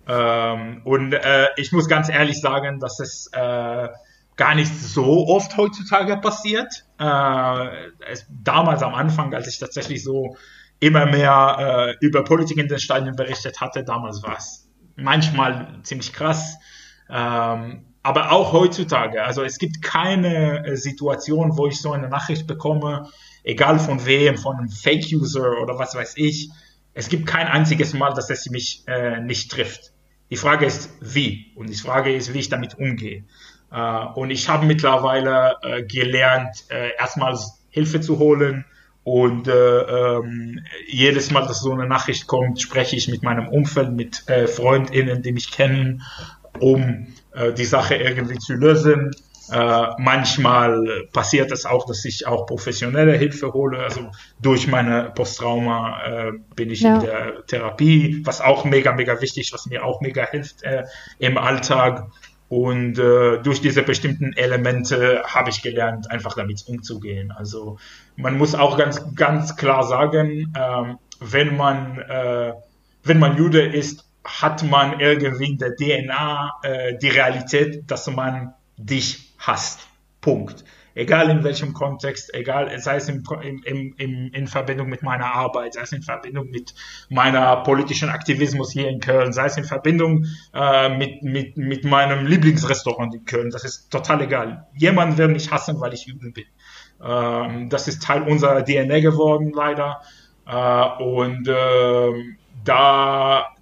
[0.06, 3.88] Ähm, und äh, ich muss ganz ehrlich sagen, dass es äh,
[4.36, 6.84] gar nicht so oft heutzutage passiert.
[7.00, 7.68] Äh,
[8.10, 10.36] es, damals am Anfang, als ich tatsächlich so
[10.78, 16.12] immer mehr äh, über Politik in den Stadien berichtet hatte, damals war es manchmal ziemlich
[16.12, 16.56] krass.
[17.08, 23.08] Ähm, aber auch heutzutage, also es gibt keine Situation, wo ich so eine Nachricht bekomme,
[23.46, 26.50] egal von wem, von einem Fake-User oder was weiß ich.
[26.92, 29.92] Es gibt kein einziges Mal, dass es mich äh, nicht trifft.
[30.30, 31.52] Die Frage ist, wie?
[31.54, 33.24] Und die Frage ist, wie ich damit umgehe.
[33.70, 38.64] Äh, und ich habe mittlerweile äh, gelernt, äh, erstmals Hilfe zu holen.
[39.04, 43.92] Und äh, ähm, jedes Mal, dass so eine Nachricht kommt, spreche ich mit meinem Umfeld,
[43.92, 46.02] mit äh, FreundInnen, die mich kennen,
[46.58, 47.06] um
[47.58, 49.10] die Sache irgendwie zu lösen.
[49.50, 53.78] Äh, manchmal passiert es auch, dass ich auch professionelle Hilfe hole.
[53.78, 56.96] Also durch meine Posttrauma äh, bin ich ja.
[56.96, 60.84] in der Therapie, was auch mega, mega wichtig, was mir auch mega hilft äh,
[61.18, 62.08] im Alltag.
[62.48, 67.32] Und äh, durch diese bestimmten Elemente habe ich gelernt, einfach damit umzugehen.
[67.32, 67.78] Also
[68.14, 72.52] man muss auch ganz, ganz klar sagen, äh, wenn man, äh,
[73.02, 78.54] wenn man Jude ist, hat man irgendwie in der DNA äh, die Realität, dass man
[78.76, 79.86] dich hasst.
[80.20, 80.64] Punkt.
[80.94, 85.74] Egal in welchem Kontext, egal, sei es im, im, im, in Verbindung mit meiner Arbeit,
[85.74, 86.74] sei es in Verbindung mit
[87.10, 90.24] meiner politischen Aktivismus hier in Köln, sei es in Verbindung
[90.54, 94.68] äh, mit, mit, mit meinem Lieblingsrestaurant in Köln, das ist total egal.
[94.74, 96.46] Jemand wird mich hassen, weil ich Juden bin.
[97.04, 100.00] Ähm, das ist Teil unserer DNA geworden, leider.
[100.46, 102.12] Äh, und äh,
[102.64, 103.54] da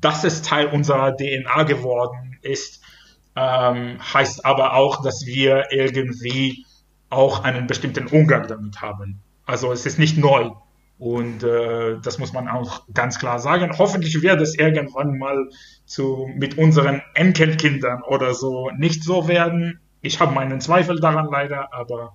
[0.00, 2.82] dass es Teil unserer DNA geworden ist,
[3.36, 6.64] ähm, heißt aber auch, dass wir irgendwie
[7.10, 9.20] auch einen bestimmten Umgang damit haben.
[9.44, 10.50] Also es ist nicht neu.
[10.98, 13.70] Und äh, das muss man auch ganz klar sagen.
[13.78, 15.50] Hoffentlich wird es irgendwann mal
[15.84, 19.80] zu, mit unseren Enkelkindern oder so nicht so werden.
[20.00, 22.14] Ich habe meinen Zweifel daran leider, aber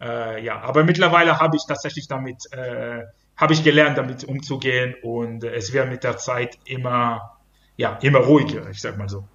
[0.00, 3.02] äh, ja, aber mittlerweile habe ich tatsächlich damit, äh,
[3.36, 7.38] habe ich gelernt, damit umzugehen und es wird mit der Zeit immer,
[7.76, 9.28] ja, immer ruhiger, ich sag mal so.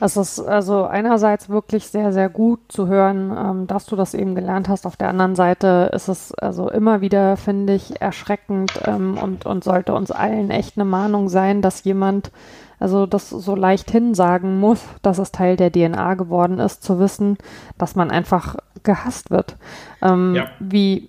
[0.00, 4.34] Es ist also einerseits wirklich sehr, sehr gut zu hören, ähm, dass du das eben
[4.34, 4.86] gelernt hast.
[4.86, 9.64] Auf der anderen Seite ist es also immer wieder, finde ich, erschreckend ähm, und, und
[9.64, 12.30] sollte uns allen echt eine Mahnung sein, dass jemand
[12.78, 17.38] also das so leicht hinsagen muss, dass es Teil der DNA geworden ist, zu wissen,
[17.78, 19.56] dass man einfach gehasst wird.
[20.02, 20.48] Ähm, ja.
[20.58, 21.08] Wie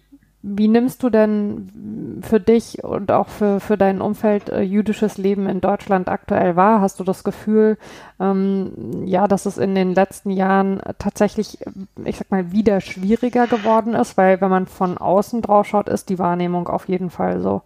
[0.50, 5.50] wie nimmst du denn für dich und auch für, für dein Umfeld äh, jüdisches Leben
[5.50, 6.80] in Deutschland aktuell wahr?
[6.80, 7.78] Hast du das Gefühl,
[8.20, 11.60] ähm, ja, dass es in den letzten Jahren tatsächlich,
[12.06, 14.16] ich sag mal, wieder schwieriger geworden ist?
[14.16, 17.62] Weil wenn man von außen drauf schaut, ist die Wahrnehmung auf jeden Fall so.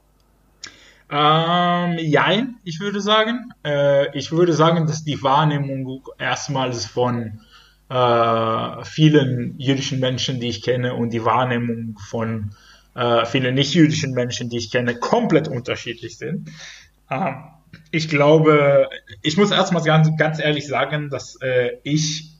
[1.11, 3.51] Ähm, jein, ich würde sagen.
[3.63, 7.41] Äh, ich würde sagen, dass die Wahrnehmung erstmals von
[7.89, 12.51] äh, vielen jüdischen Menschen, die ich kenne, und die Wahrnehmung von
[12.95, 16.49] äh, vielen nicht-jüdischen Menschen, die ich kenne, komplett unterschiedlich sind.
[17.09, 17.43] Ähm,
[17.91, 18.89] ich glaube,
[19.21, 22.31] ich muss erstmal ganz, ganz ehrlich sagen, dass äh, ich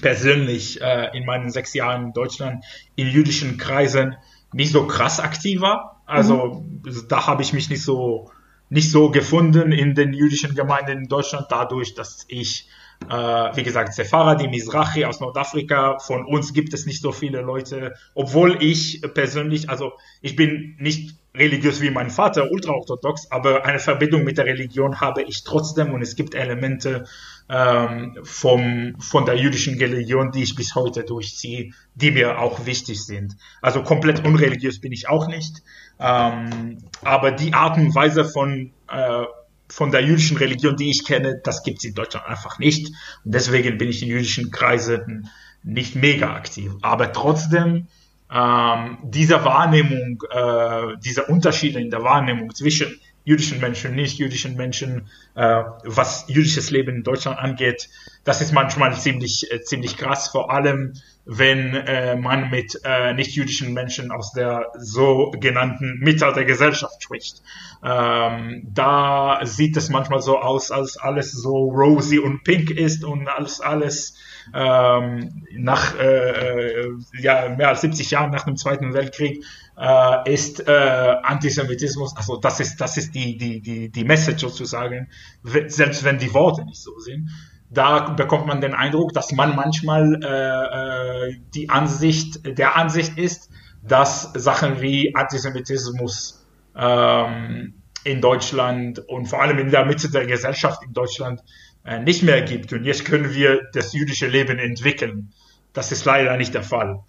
[0.00, 2.64] persönlich äh, in meinen sechs Jahren in Deutschland
[2.96, 4.16] in jüdischen Kreisen
[4.52, 6.02] nicht so krass aktiv war.
[6.06, 6.82] Also mhm.
[7.08, 8.30] da habe ich mich nicht so
[8.72, 12.68] nicht so gefunden in den jüdischen Gemeinden in Deutschland, dadurch, dass ich
[13.08, 15.98] wie gesagt, Sephardi, Mizrahi aus Nordafrika.
[15.98, 21.16] Von uns gibt es nicht so viele Leute, obwohl ich persönlich, also ich bin nicht
[21.34, 26.02] religiös wie mein Vater, ultraorthodox, aber eine Verbindung mit der Religion habe ich trotzdem und
[26.02, 27.06] es gibt Elemente
[27.48, 33.04] ähm, vom, von der jüdischen Religion, die ich bis heute durchziehe, die mir auch wichtig
[33.04, 33.36] sind.
[33.62, 35.62] Also komplett unreligiös bin ich auch nicht,
[36.00, 39.24] ähm, aber die Art und Weise von äh,
[39.70, 42.88] von der jüdischen Religion, die ich kenne, das gibt es in Deutschland einfach nicht.
[43.24, 45.30] Und deswegen bin ich in jüdischen Kreisen
[45.62, 46.72] nicht mega aktiv.
[46.82, 47.86] Aber trotzdem,
[48.32, 55.08] ähm, diese Wahrnehmung, äh, diese Unterschiede in der Wahrnehmung zwischen jüdischen Menschen, nicht jüdischen Menschen,
[55.34, 57.88] äh, was jüdisches Leben in Deutschland angeht,
[58.24, 60.94] das ist manchmal ziemlich, äh, ziemlich krass, vor allem
[61.32, 67.40] wenn äh, man mit äh, nicht-jüdischen Menschen aus der sogenannten Mitte der Gesellschaft spricht.
[67.84, 73.28] Ähm, da sieht es manchmal so aus, als alles so rosy und pink ist und
[73.28, 74.16] als alles
[74.52, 79.44] ähm, nach äh, äh ja, mehr als 70 Jahren nach dem Zweiten Weltkrieg
[79.78, 85.08] äh, ist äh, Antisemitismus, also das ist, das ist die, die, die, die Message sozusagen,
[85.44, 87.30] selbst wenn die Worte nicht so sind
[87.70, 93.48] da bekommt man den Eindruck, dass man manchmal äh, äh, die Ansicht, der Ansicht ist,
[93.82, 96.44] dass Sachen wie Antisemitismus
[96.76, 101.42] ähm, in Deutschland und vor allem in der Mitte der Gesellschaft in Deutschland
[101.84, 102.72] äh, nicht mehr gibt.
[102.72, 105.32] Und jetzt können wir das jüdische Leben entwickeln.
[105.72, 107.00] Das ist leider nicht der Fall.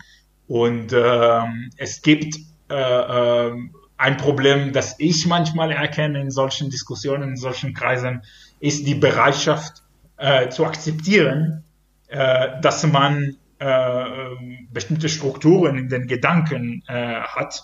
[0.47, 2.35] Und ähm, es gibt
[2.69, 3.53] äh, äh,
[3.97, 8.21] ein Problem, das ich manchmal erkenne in solchen Diskussionen, in solchen Kreisen,
[8.59, 9.81] ist die Bereitschaft
[10.21, 11.63] äh, zu akzeptieren,
[12.07, 14.05] äh, dass man äh,
[14.71, 17.63] bestimmte Strukturen in den Gedanken äh, hat,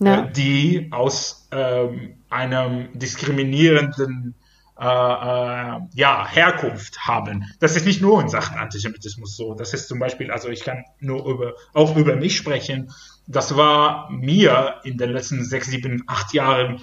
[0.00, 0.24] ja.
[0.24, 4.34] Äh, die aus ähm, einem diskriminierenden
[4.78, 7.44] äh, äh, ja, Herkunft haben.
[7.58, 9.54] Das ist nicht nur in Sachen Antisemitismus so.
[9.54, 12.90] Das ist zum Beispiel, also ich kann nur über, auch über mich sprechen.
[13.26, 16.80] Das war mir in den letzten sechs, sieben, acht Jahren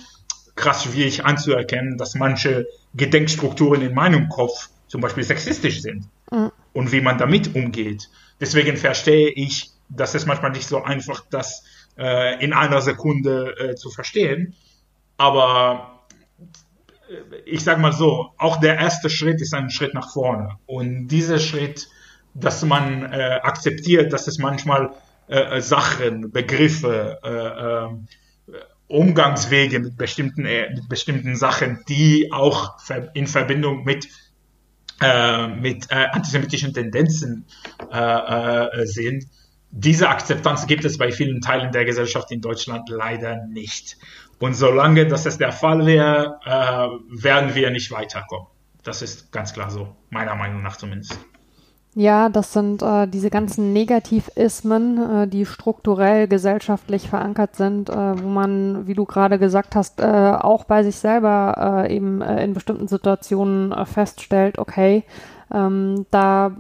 [0.56, 6.52] krass schwierig anzuerkennen, dass manche Gedenkstrukturen in meinem Kopf zum Beispiel sexistisch sind mhm.
[6.74, 8.10] und wie man damit umgeht.
[8.40, 11.64] Deswegen verstehe ich, dass es manchmal nicht so einfach, das
[11.98, 14.56] äh, in einer Sekunde äh, zu verstehen.
[15.18, 15.96] Aber
[17.46, 20.58] ich sage mal so, auch der erste Schritt ist ein Schritt nach vorne.
[20.66, 21.88] Und dieser Schritt,
[22.34, 24.92] dass man äh, akzeptiert, dass es manchmal
[25.28, 32.76] äh, Sachen, Begriffe, äh, äh Umgangswege mit bestimmten, äh, mit bestimmten Sachen, die auch
[33.16, 34.08] in Verbindung mit,
[35.02, 37.46] äh, mit antisemitischen Tendenzen
[38.84, 39.26] sind,
[39.78, 43.98] diese Akzeptanz gibt es bei vielen Teilen der Gesellschaft in Deutschland leider nicht.
[44.40, 48.48] Und solange das der Fall wäre, äh, werden wir nicht weiterkommen.
[48.84, 51.20] Das ist ganz klar so, meiner Meinung nach zumindest.
[51.98, 58.28] Ja, das sind äh, diese ganzen Negativismen, äh, die strukturell gesellschaftlich verankert sind, äh, wo
[58.28, 62.54] man, wie du gerade gesagt hast, äh, auch bei sich selber äh, eben äh, in
[62.54, 65.06] bestimmten Situationen feststellt, okay,
[65.54, 66.52] ähm, da,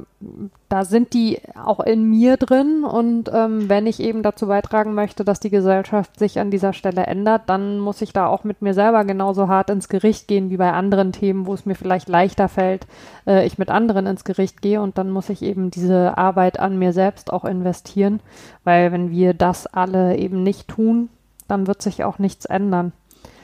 [0.69, 5.25] da sind die auch in mir drin und ähm, wenn ich eben dazu beitragen möchte,
[5.25, 8.73] dass die Gesellschaft sich an dieser Stelle ändert, dann muss ich da auch mit mir
[8.73, 12.47] selber genauso hart ins Gericht gehen wie bei anderen Themen, wo es mir vielleicht leichter
[12.47, 12.85] fällt,
[13.25, 16.77] äh, ich mit anderen ins Gericht gehe und dann muss ich eben diese Arbeit an
[16.77, 18.19] mir selbst auch investieren,
[18.63, 21.09] weil wenn wir das alle eben nicht tun,
[21.47, 22.91] dann wird sich auch nichts ändern.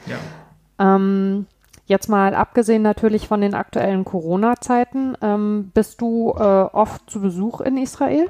[0.08, 0.96] Ja.
[0.96, 1.46] Ähm,
[1.92, 7.60] Jetzt mal abgesehen natürlich von den aktuellen Corona-Zeiten, ähm, bist du äh, oft zu Besuch
[7.60, 8.30] in Israel?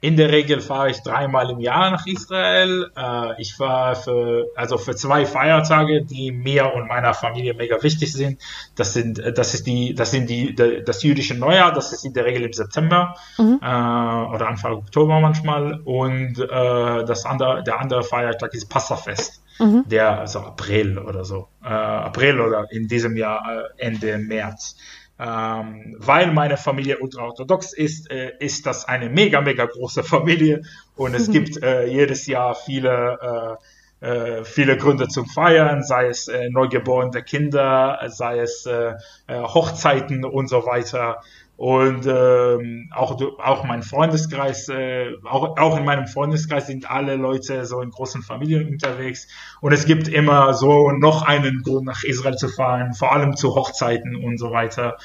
[0.00, 2.90] In der Regel fahre ich dreimal im Jahr nach Israel.
[2.96, 8.10] Äh, ich fahre für, also für zwei Feiertage, die mir und meiner Familie mega wichtig
[8.14, 8.40] sind.
[8.74, 12.24] Das sind, das ist die, das sind die, das jüdische Neujahr, das ist in der
[12.24, 13.60] Regel im September mhm.
[13.60, 15.78] äh, oder Anfang Oktober manchmal.
[15.84, 19.84] Und äh, das andere, der andere Feiertag ist Passafest mhm.
[19.86, 24.76] der, also April oder so, äh, April oder in diesem Jahr äh, Ende März.
[25.18, 30.62] Ähm, weil meine Familie ultraorthodox ist, äh, ist das eine mega, mega große Familie
[30.96, 31.32] und es mhm.
[31.32, 33.58] gibt äh, jedes Jahr viele,
[34.00, 38.94] äh, äh, viele Gründe zum Feiern, sei es äh, neugeborene Kinder, sei es äh,
[39.28, 41.22] Hochzeiten und so weiter.
[41.62, 47.66] Und ähm, auch, auch mein Freundeskreis, äh, auch, auch in meinem Freundeskreis sind alle Leute
[47.66, 49.28] so in großen Familien unterwegs.
[49.60, 53.54] Und es gibt immer so noch einen Grund, nach Israel zu fahren, vor allem zu
[53.54, 54.96] Hochzeiten und so weiter.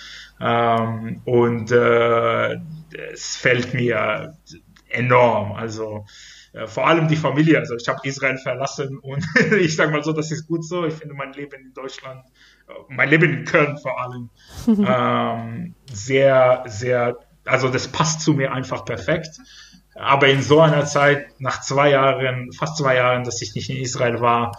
[0.42, 2.56] Ähm, und äh,
[3.14, 4.36] es fällt mir
[4.90, 5.52] enorm.
[5.52, 6.06] Also
[6.54, 7.60] äh, vor allem die Familie.
[7.60, 9.24] Also ich habe Israel verlassen und
[9.60, 10.86] ich sage mal so, das ist gut so.
[10.86, 12.26] Ich finde mein Leben in Deutschland
[12.90, 14.30] mein Leben in Köln vor allem,
[14.68, 19.40] ähm, sehr, sehr, also das passt zu mir einfach perfekt.
[19.96, 23.78] Aber in so einer Zeit, nach zwei Jahren, fast zwei Jahren, dass ich nicht in
[23.78, 24.52] Israel war,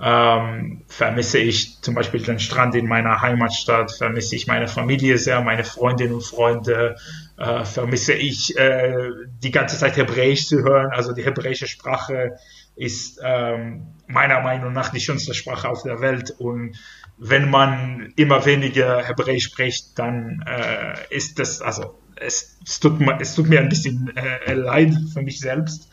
[0.00, 5.40] ähm, vermisse ich zum Beispiel den Strand in meiner Heimatstadt, vermisse ich meine Familie sehr,
[5.40, 6.96] meine Freundinnen und Freunde,
[7.38, 9.10] äh, vermisse ich äh,
[9.42, 10.90] die ganze Zeit Hebräisch zu hören.
[10.92, 12.36] Also die hebräische Sprache
[12.74, 16.76] ist ähm, meiner Meinung nach die schönste Sprache auf der Welt und
[17.18, 23.34] wenn man immer weniger Hebräisch spricht, dann äh, ist das, also es, es, tut, es
[23.34, 25.88] tut mir ein bisschen äh, leid für mich selbst.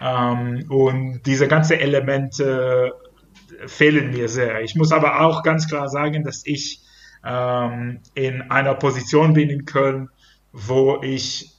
[0.00, 2.92] Ähm, und diese ganzen Elemente
[3.66, 4.62] fehlen mir sehr.
[4.62, 6.82] Ich muss aber auch ganz klar sagen, dass ich
[7.24, 10.10] ähm, in einer Position bin in Köln,
[10.52, 11.54] wo ich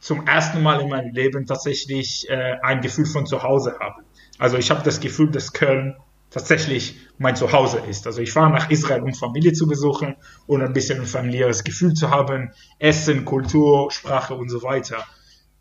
[0.00, 4.02] zum ersten Mal in meinem Leben tatsächlich äh, ein Gefühl von zu Hause habe.
[4.38, 5.96] Also ich habe das Gefühl, dass Köln
[6.30, 8.06] tatsächlich mein Zuhause ist.
[8.06, 10.16] Also ich fahre nach Israel, um Familie zu besuchen
[10.46, 15.04] und ein bisschen ein familiäres Gefühl zu haben, Essen, Kultur, Sprache und so weiter.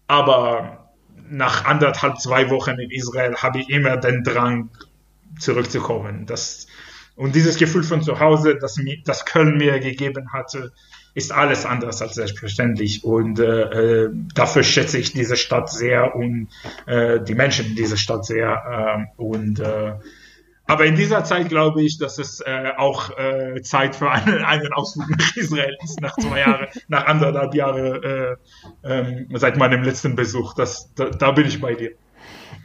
[0.07, 0.91] Aber
[1.29, 4.69] nach anderthalb, zwei Wochen in Israel habe ich immer den Drang,
[5.39, 6.25] zurückzukommen.
[6.25, 6.67] Das,
[7.15, 10.71] und dieses Gefühl von zu Hause, das, das Köln mir gegeben hatte,
[11.13, 13.03] ist alles anders als selbstverständlich.
[13.03, 16.49] Und äh, äh, dafür schätze ich diese Stadt sehr und
[16.85, 19.07] äh, die Menschen in dieser Stadt sehr.
[19.17, 19.61] Äh, und
[20.67, 24.73] aber in dieser Zeit glaube ich, dass es äh, auch äh, Zeit für einen, einen
[24.73, 28.35] Ausflug nach Israel ist, nach zwei Jahren, nach anderthalb Jahren äh,
[28.83, 30.53] ähm, seit meinem letzten Besuch.
[30.53, 31.91] Das, da, da bin ich bei dir.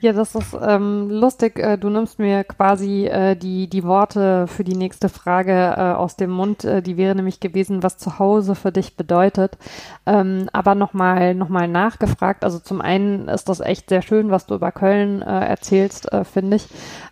[0.03, 1.61] Ja, das ist ähm, lustig.
[1.61, 6.17] Äh, du nimmst mir quasi äh, die, die Worte für die nächste Frage äh, aus
[6.17, 6.65] dem Mund.
[6.65, 9.57] Äh, die wäre nämlich gewesen, was zu Hause für dich bedeutet.
[10.05, 12.43] Ähm, aber nochmal noch mal nachgefragt.
[12.43, 16.25] Also zum einen ist das echt sehr schön, was du über Köln äh, erzählst, äh,
[16.25, 16.67] finde ich.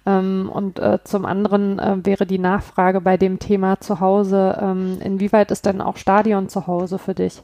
[0.05, 4.59] Ähm, und zum anderen wäre die Nachfrage bei dem Thema zu Hause.
[4.61, 7.43] Ähm, inwieweit ist denn auch Stadion zu Hause für dich?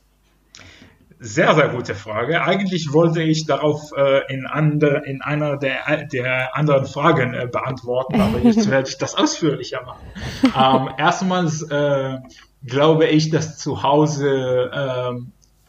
[1.19, 2.43] Sehr, sehr gute Frage.
[2.43, 8.21] Eigentlich wollte ich darauf äh, in, andre, in einer der, der anderen Fragen äh, beantworten,
[8.21, 10.07] aber jetzt werde ich das ausführlicher machen.
[10.45, 12.19] Ähm, erstmals äh,
[12.67, 15.15] glaube ich, dass zu Hause äh,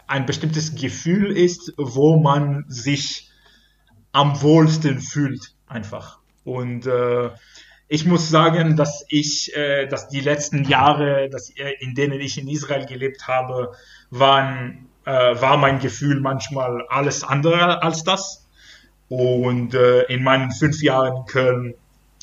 [0.07, 3.29] ein bestimmtes Gefühl ist, wo man sich
[4.11, 6.19] am wohlsten fühlt, einfach.
[6.43, 7.29] Und äh,
[7.87, 12.37] ich muss sagen, dass ich, äh, dass die letzten Jahre, dass, äh, in denen ich
[12.37, 13.71] in Israel gelebt habe,
[14.09, 18.47] waren war mein Gefühl manchmal alles andere als das.
[19.09, 21.73] Und äh, in meinen fünf Jahren in Köln,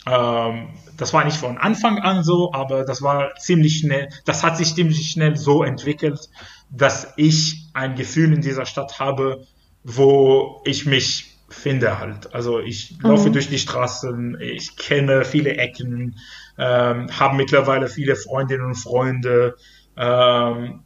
[0.07, 4.59] ähm, das war nicht von Anfang an so, aber das war ziemlich schnell, das hat
[4.59, 6.29] sich ziemlich schnell so entwickelt,
[6.71, 9.47] dass ich ein Gefühl in dieser Stadt habe,
[9.83, 12.35] wo ich mich finde halt.
[12.35, 13.33] Also ich laufe mhm.
[13.33, 16.19] durch die Straßen, ich kenne viele Ecken,
[16.59, 19.57] ähm, habe mittlerweile viele Freundinnen und Freunde.
[19.97, 20.81] Ähm,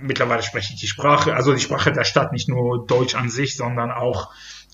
[0.00, 3.56] mittlerweile spreche ich die Sprache, also die Sprache der Stadt, nicht nur Deutsch an sich,
[3.56, 4.30] sondern auch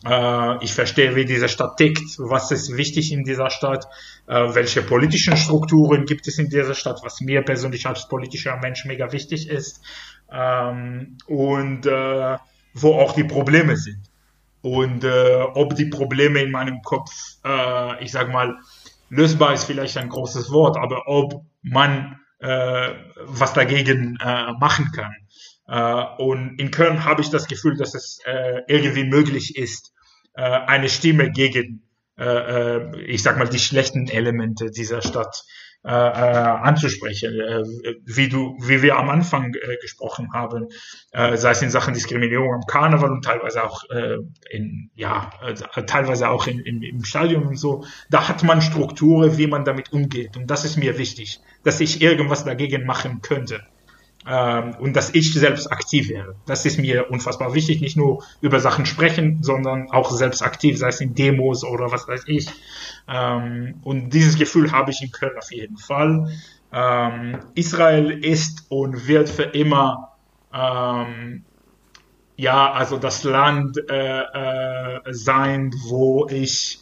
[0.07, 3.87] äh, ich verstehe, wie diese Stadt tickt, was ist wichtig in dieser Stadt,
[4.27, 8.85] äh, welche politischen Strukturen gibt es in dieser Stadt, was mir persönlich als politischer Mensch
[8.85, 9.81] mega wichtig ist
[10.33, 12.37] ähm, und äh,
[12.75, 14.03] wo auch die Probleme sind.
[14.61, 17.11] Und äh, ob die Probleme in meinem Kopf,
[17.45, 18.57] äh, ich sag mal,
[19.09, 25.15] lösbar ist vielleicht ein großes Wort, aber ob man äh, was dagegen äh, machen kann.
[25.67, 29.93] Äh, und in Köln habe ich das Gefühl, dass es äh, irgendwie möglich ist,
[30.35, 31.83] äh, eine Stimme gegen,
[32.17, 35.45] äh, äh, ich sag mal, die schlechten Elemente dieser Stadt
[35.85, 37.63] äh, äh, anzusprechen, äh,
[38.05, 40.67] wie du, wie wir am Anfang äh, gesprochen haben,
[41.13, 44.17] äh, sei es in Sachen Diskriminierung am Karneval und teilweise auch äh,
[44.51, 45.31] in, ja,
[45.87, 47.85] teilweise auch in, in, im Stadion und so.
[48.11, 50.37] Da hat man Strukturen, wie man damit umgeht.
[50.37, 53.63] Und das ist mir wichtig, dass ich irgendwas dagegen machen könnte
[54.29, 56.35] ähm, und dass ich selbst aktiv wäre.
[56.47, 60.89] Das ist mir unfassbar wichtig, nicht nur über Sachen sprechen, sondern auch selbst aktiv, sei
[60.89, 62.49] es in Demos oder was weiß ich.
[63.09, 66.31] Ähm, und dieses Gefühl habe ich in Köln auf jeden Fall.
[66.73, 70.13] Ähm, Israel ist und wird für immer
[70.53, 71.45] ähm,
[72.37, 76.81] ja, also das Land äh, äh, sein, wo ich,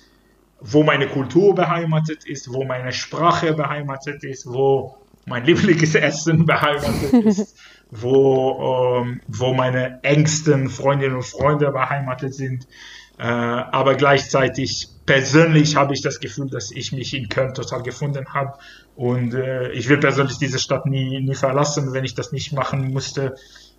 [0.60, 7.56] wo meine Kultur beheimatet ist, wo meine Sprache beheimatet ist, wo mein Lieblingsessen beheimatet ist,
[7.90, 12.66] wo, ähm, wo meine engsten Freundinnen und Freunde beheimatet sind.
[13.18, 18.26] Äh, aber gleichzeitig persönlich habe ich das Gefühl, dass ich mich in Köln total gefunden
[18.34, 18.58] habe.
[18.94, 22.92] Und äh, ich will persönlich diese Stadt nie, nie verlassen, wenn ich das nicht machen
[22.92, 23.34] musste.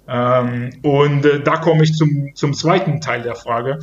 [0.08, 3.80] Ähm, und äh, da komme ich zum, zum zweiten Teil der Frage,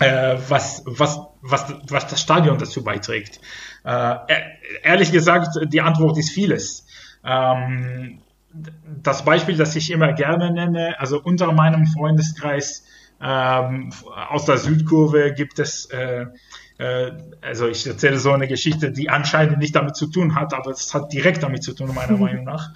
[0.00, 3.40] äh, was, was, was, was das Stadion dazu beiträgt.
[3.84, 4.16] Äh,
[4.82, 6.86] ehrlich gesagt, die Antwort ist vieles.
[7.24, 8.20] Ähm,
[9.02, 12.84] das Beispiel, das ich immer gerne nenne, also unter meinem Freundeskreis
[13.20, 13.92] ähm,
[14.28, 16.26] aus der Südkurve gibt es, äh,
[16.78, 20.70] äh, also ich erzähle so eine Geschichte, die anscheinend nicht damit zu tun hat, aber
[20.70, 22.70] es hat direkt damit zu tun, meiner Meinung nach.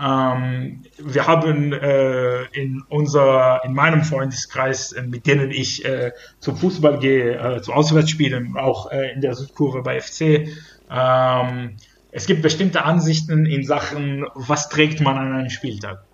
[0.00, 6.56] Ähm, wir haben äh, in unser, in meinem Freundeskreis, äh, mit denen ich äh, zum
[6.56, 10.48] Fußball gehe, äh, zu Auswärtsspielen, auch äh, in der Südkurve bei FC,
[10.90, 11.76] ähm,
[12.10, 16.04] es gibt bestimmte Ansichten in Sachen, was trägt man an einem Spieltag.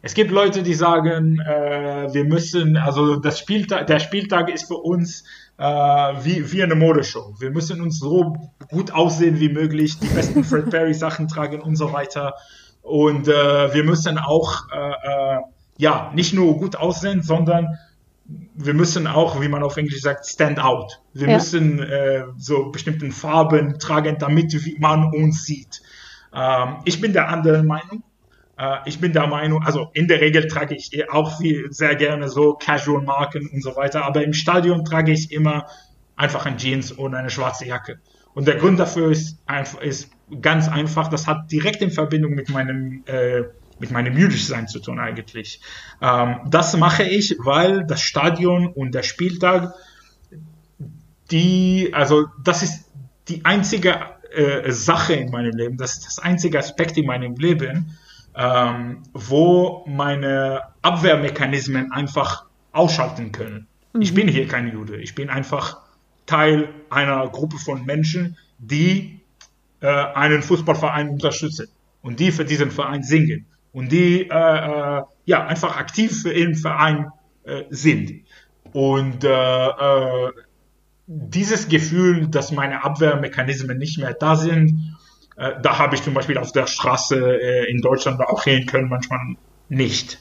[0.00, 4.76] Es gibt Leute, die sagen, äh, wir müssen, also das Spieltag, der Spieltag ist für
[4.76, 5.24] uns
[5.60, 7.34] wie, wie eine Modeshow.
[7.40, 8.36] Wir müssen uns so
[8.70, 12.36] gut aussehen wie möglich, die besten Fred Perry Sachen tragen und so weiter.
[12.88, 15.38] Und äh, wir müssen auch äh, äh,
[15.76, 17.78] ja nicht nur gut aussehen, sondern
[18.54, 21.00] wir müssen auch, wie man auf Englisch sagt, stand out.
[21.12, 21.34] Wir ja.
[21.34, 25.82] müssen äh, so bestimmten Farben tragen, damit man uns sieht.
[26.34, 28.02] Ähm, ich bin der anderen Meinung.
[28.58, 32.28] Äh, ich bin der Meinung, also in der Regel trage ich auch viel, sehr gerne
[32.28, 35.66] so Casual Marken und so weiter, aber im Stadion trage ich immer
[36.16, 38.00] einfach ein Jeans und eine schwarze Jacke.
[38.34, 40.10] Und der Grund dafür ist, einfach, ist
[40.40, 43.44] ganz einfach, das hat direkt in Verbindung mit meinem äh,
[43.80, 45.60] mit meinem Jüdischsein zu tun eigentlich.
[46.00, 49.74] Ähm, das mache ich, weil das Stadion und der Spieltag,
[51.30, 52.86] die, also das ist
[53.28, 54.00] die einzige
[54.34, 57.98] äh, Sache in meinem Leben, das ist das einzige Aspekt in meinem Leben,
[58.34, 63.66] ähm, wo meine Abwehrmechanismen einfach ausschalten können.
[63.92, 64.02] Mhm.
[64.02, 65.82] Ich bin hier kein Jude, ich bin einfach
[66.26, 69.17] Teil einer Gruppe von Menschen, die
[69.80, 71.68] äh, einen Fußballverein unterstützen
[72.02, 76.54] und die für diesen Verein singen und die äh, äh, ja einfach aktiv für ihren
[76.54, 77.10] Verein
[77.44, 78.24] äh, sind.
[78.72, 80.32] Und äh, äh,
[81.06, 84.96] dieses Gefühl, dass meine Abwehrmechanismen nicht mehr da sind,
[85.36, 87.16] da habe ich zum Beispiel auf der Straße
[87.68, 89.20] in Deutschland auch hin können, manchmal
[89.68, 90.18] nicht.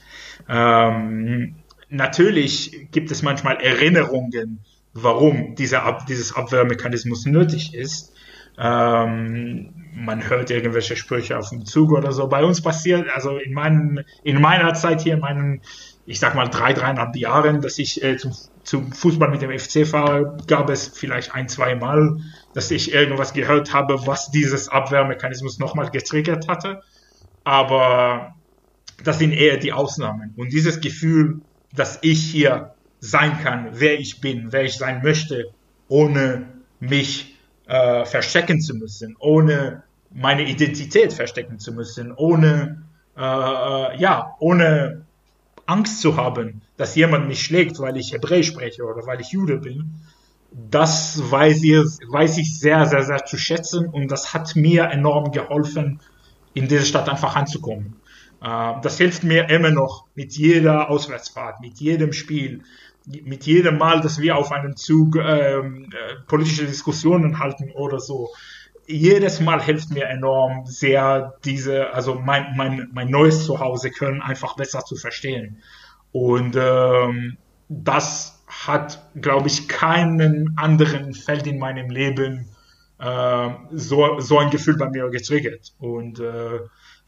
[0.48, 1.56] Ähm,
[1.90, 4.60] natürlich gibt es manchmal Erinnerungen,
[4.94, 8.14] warum dieser Ab dieses Abwehrmechanismus nötig ist.
[8.58, 12.28] Ähm, man hört irgendwelche Sprüche auf dem Zug oder so.
[12.28, 15.62] Bei uns passiert, also in, meinen, in meiner Zeit hier, in meinen,
[16.06, 18.34] ich sag mal, drei, dreieinhalb Jahren, dass ich äh, zum,
[18.64, 22.18] zum Fußball mit dem FC fahre, gab es vielleicht ein, zwei Mal,
[22.54, 26.82] dass ich irgendwas gehört habe, was dieses Abwehrmechanismus nochmal getriggert hatte.
[27.44, 28.36] Aber
[29.04, 30.34] das sind eher die Ausnahmen.
[30.36, 31.42] Und dieses Gefühl,
[31.74, 35.52] dass ich hier sein kann, wer ich bin, wer ich sein möchte,
[35.88, 36.48] ohne
[36.80, 37.37] mich
[37.68, 42.84] äh, verstecken zu müssen, ohne meine Identität verstecken zu müssen, ohne
[43.18, 45.06] äh, äh, ja, ohne
[45.66, 49.58] Angst zu haben, dass jemand mich schlägt, weil ich Hebräisch spreche oder weil ich Jude
[49.58, 49.96] bin.
[50.52, 51.74] Das weiß ich,
[52.10, 56.00] weiß ich sehr, sehr, sehr zu schätzen und das hat mir enorm geholfen,
[56.54, 57.96] in diese Stadt einfach anzukommen.
[58.42, 62.62] Äh, das hilft mir immer noch mit jeder Auswärtsfahrt, mit jedem Spiel,
[63.24, 68.30] mit jedem Mal, dass wir auf einem Zug ähm, äh, politische Diskussionen halten oder so,
[68.88, 74.56] jedes Mal hilft mir enorm sehr diese, also mein, mein, mein neues Zuhause können einfach
[74.56, 75.62] besser zu verstehen.
[76.12, 77.38] Und ähm,
[77.70, 82.48] das hat, glaube ich, keinen anderen Feld in meinem Leben
[83.00, 85.74] äh, so, so ein Gefühl bei mir getriggert.
[85.80, 86.60] Und äh,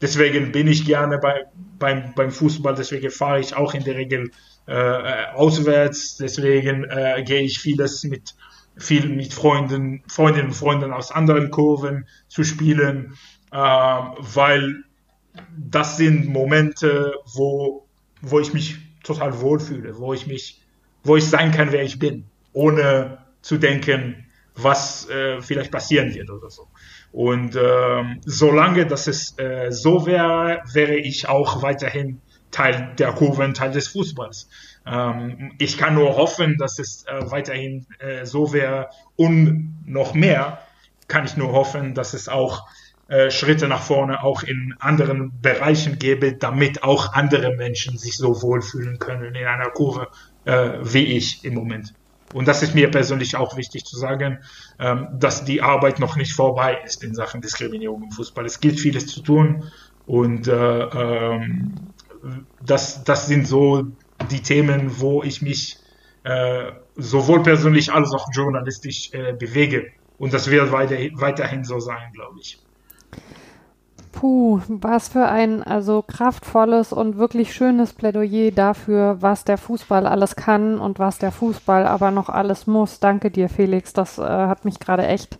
[0.02, 1.44] deswegen bin ich gerne bei,
[1.78, 4.30] beim, beim Fußball, deswegen fahre ich auch in der Regel
[4.70, 6.16] äh, auswärts.
[6.16, 8.34] Deswegen äh, gehe ich vieles mit
[8.76, 13.18] viel mit Freunden, Freundinnen und Freunden aus anderen Kurven zu spielen,
[13.52, 14.84] äh, weil
[15.58, 17.86] das sind Momente, wo,
[18.22, 20.60] wo ich mich total wohlfühle, wo ich mich,
[21.02, 26.30] wo ich sein kann, wer ich bin, ohne zu denken, was äh, vielleicht passieren wird
[26.30, 26.68] oder so.
[27.12, 32.20] Und äh, solange das äh, so wäre, wäre ich auch weiterhin
[32.50, 34.48] Teil der Kurven, Teil des Fußballs.
[34.86, 40.60] Ähm, ich kann nur hoffen, dass es äh, weiterhin äh, so wäre und noch mehr
[41.08, 42.68] kann ich nur hoffen, dass es auch
[43.08, 48.40] äh, Schritte nach vorne auch in anderen Bereichen gäbe, damit auch andere Menschen sich so
[48.42, 50.08] wohlfühlen können in einer Kurve
[50.44, 51.94] äh, wie ich im Moment.
[52.32, 54.38] Und das ist mir persönlich auch wichtig zu sagen,
[54.78, 58.46] ähm, dass die Arbeit noch nicht vorbei ist in Sachen Diskriminierung im Fußball.
[58.46, 59.64] Es gilt vieles zu tun
[60.06, 61.74] und äh, ähm,
[62.64, 63.86] das, das sind so
[64.30, 65.78] die Themen, wo ich mich
[66.24, 69.92] äh, sowohl persönlich als auch journalistisch äh, bewege.
[70.18, 72.58] Und das wird weiter, weiterhin so sein, glaube ich.
[74.12, 80.36] Puh, was für ein also kraftvolles und wirklich schönes Plädoyer dafür, was der Fußball alles
[80.36, 83.00] kann und was der Fußball aber noch alles muss.
[83.00, 83.92] Danke dir, Felix.
[83.92, 85.38] Das äh, hat mich gerade echt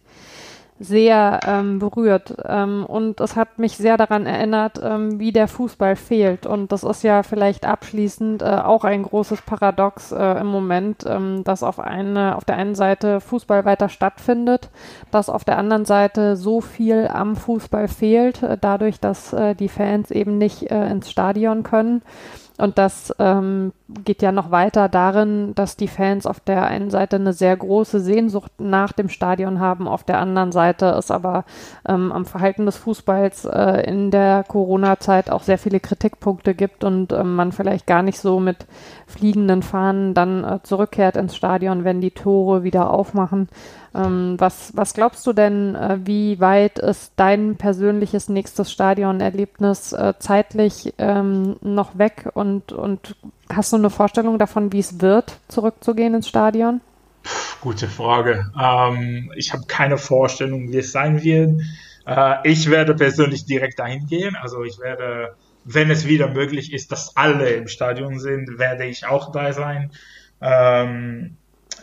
[0.81, 2.35] sehr ähm, berührt.
[2.45, 6.47] Ähm, und es hat mich sehr daran erinnert, ähm, wie der Fußball fehlt.
[6.47, 11.45] Und das ist ja vielleicht abschließend äh, auch ein großes Paradox äh, im Moment, ähm,
[11.45, 14.71] dass auf, eine, auf der einen Seite Fußball weiter stattfindet,
[15.11, 19.69] dass auf der anderen Seite so viel am Fußball fehlt, äh, dadurch, dass äh, die
[19.69, 22.01] Fans eben nicht äh, ins Stadion können.
[22.61, 23.73] Und das ähm,
[24.05, 28.01] geht ja noch weiter darin, dass die Fans auf der einen Seite eine sehr große
[28.01, 31.45] Sehnsucht nach dem Stadion haben, auf der anderen Seite es aber
[31.89, 37.13] ähm, am Verhalten des Fußballs äh, in der Corona-Zeit auch sehr viele Kritikpunkte gibt und
[37.13, 38.67] ähm, man vielleicht gar nicht so mit
[39.07, 43.49] fliegenden Fahnen dann äh, zurückkehrt ins Stadion, wenn die Tore wieder aufmachen.
[43.95, 50.15] Ähm, was, was glaubst du denn, äh, wie weit ist dein persönliches nächstes Stadionerlebnis äh,
[50.19, 53.17] zeitlich ähm, noch weg und, und
[53.49, 56.81] hast du eine Vorstellung davon, wie es wird, zurückzugehen ins Stadion?
[57.61, 58.51] Gute Frage.
[58.59, 61.61] Ähm, ich habe keine Vorstellung, wie es sein wird.
[62.07, 64.37] Äh, ich werde persönlich direkt dahin gehen.
[64.37, 65.35] Also ich werde,
[65.65, 69.91] wenn es wieder möglich ist, dass alle im Stadion sind, werde ich auch da sein.
[70.41, 71.37] Ähm,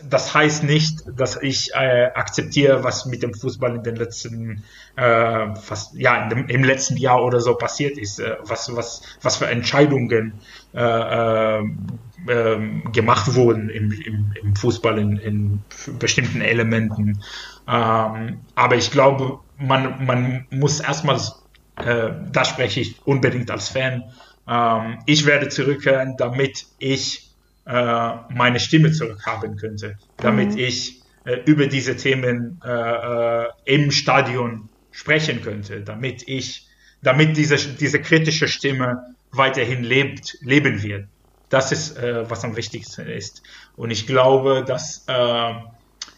[0.09, 4.63] das heißt nicht, dass ich äh, akzeptiere, was mit dem Fußball in den letzten,
[4.95, 9.37] äh, fast, ja, dem, im letzten Jahr oder so passiert ist, äh, was, was, was
[9.37, 10.33] für Entscheidungen
[10.73, 11.63] äh, äh,
[12.29, 15.63] ähm, gemacht wurden im, im, im Fußball in, in
[15.99, 17.21] bestimmten Elementen.
[17.67, 21.19] Ähm, aber ich glaube, man, man muss erstmal,
[21.77, 24.03] äh, da spreche ich unbedingt als Fan,
[24.47, 27.26] ähm, ich werde zurückkehren, damit ich
[27.67, 30.57] äh, meine Stimme zurückhaben könnte, damit mhm.
[30.57, 36.67] ich äh, über diese Themen äh, äh, im Stadion sprechen könnte, damit ich,
[37.01, 41.07] damit diese, diese kritische Stimme weiterhin lebt, leben wird.
[41.49, 43.43] Das ist, äh, was am wichtigsten ist.
[43.75, 45.05] Und ich glaube, dass,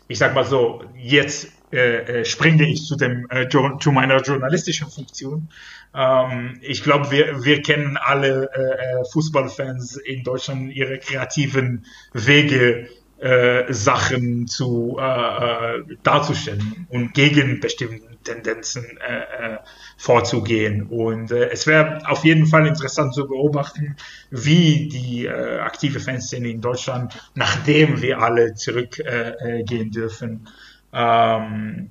[0.08, 4.90] ich sag mal so, jetzt äh, äh, springe ich zu dem äh, zu meiner journalistischen
[4.90, 5.50] Funktion.
[5.94, 12.88] Ähm, ich glaube, wir, wir kennen alle äh, äh, Fußballfans in Deutschland ihre kreativen Wege,
[13.20, 19.58] äh, Sachen zu äh, äh, darzustellen und gegen bestimmte Tendenzen äh,
[19.98, 20.84] vorzugehen.
[20.84, 23.98] Und äh, es wäre auf jeden Fall interessant zu beobachten,
[24.32, 30.48] wie die äh, aktive Fanszene in Deutschland, nachdem wir alle zurückgehen äh, dürfen,
[30.94, 31.90] ähm,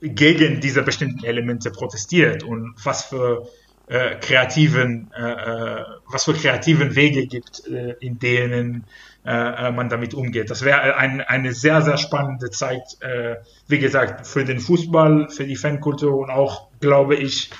[0.00, 3.48] gegen diese bestimmten Elemente protestiert und was für
[3.88, 8.84] äh, kreativen, äh, äh was für kreativen Wege gibt, äh, in denen
[9.24, 10.50] äh, man damit umgeht.
[10.50, 13.36] Das wäre ein, eine sehr, sehr spannende Zeit, äh,
[13.68, 17.50] wie gesagt, für den Fußball, für die Fankultur und auch, glaube ich,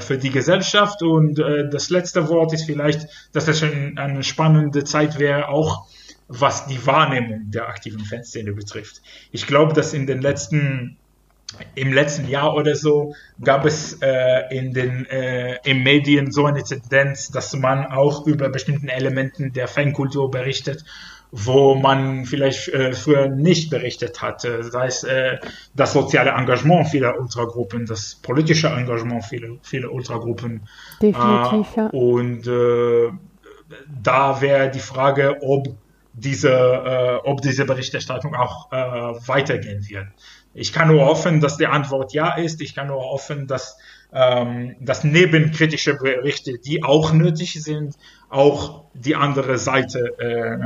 [0.00, 1.02] für die Gesellschaft.
[1.02, 5.86] Und das letzte Wort ist vielleicht, dass das schon eine spannende Zeit wäre, auch
[6.30, 9.02] was die Wahrnehmung der aktiven Fanszene betrifft.
[9.32, 10.96] Ich glaube, dass in den letzten
[11.74, 16.62] im letzten Jahr oder so gab es äh, in den äh, im Medien so eine
[16.62, 20.84] Tendenz, dass man auch über bestimmten Elementen der Fankultur berichtet,
[21.32, 24.62] wo man vielleicht äh, früher nicht berichtet hatte.
[24.62, 25.38] Sei es äh,
[25.74, 30.68] das soziale Engagement vieler Ultragruppen, das politische Engagement vieler, vieler Ultragruppen.
[31.02, 31.86] Definitiv, ja.
[31.86, 33.10] Und äh,
[34.02, 35.68] da wäre die Frage, ob
[36.12, 40.08] diese, äh, ob diese Berichterstattung auch äh, weitergehen wird.
[40.52, 42.60] Ich kann nur hoffen, dass die Antwort ja ist.
[42.60, 43.78] Ich kann nur hoffen, dass,
[44.12, 47.96] ähm, dass neben kritische Berichte, die auch nötig sind,
[48.28, 50.58] auch die andere Seite äh,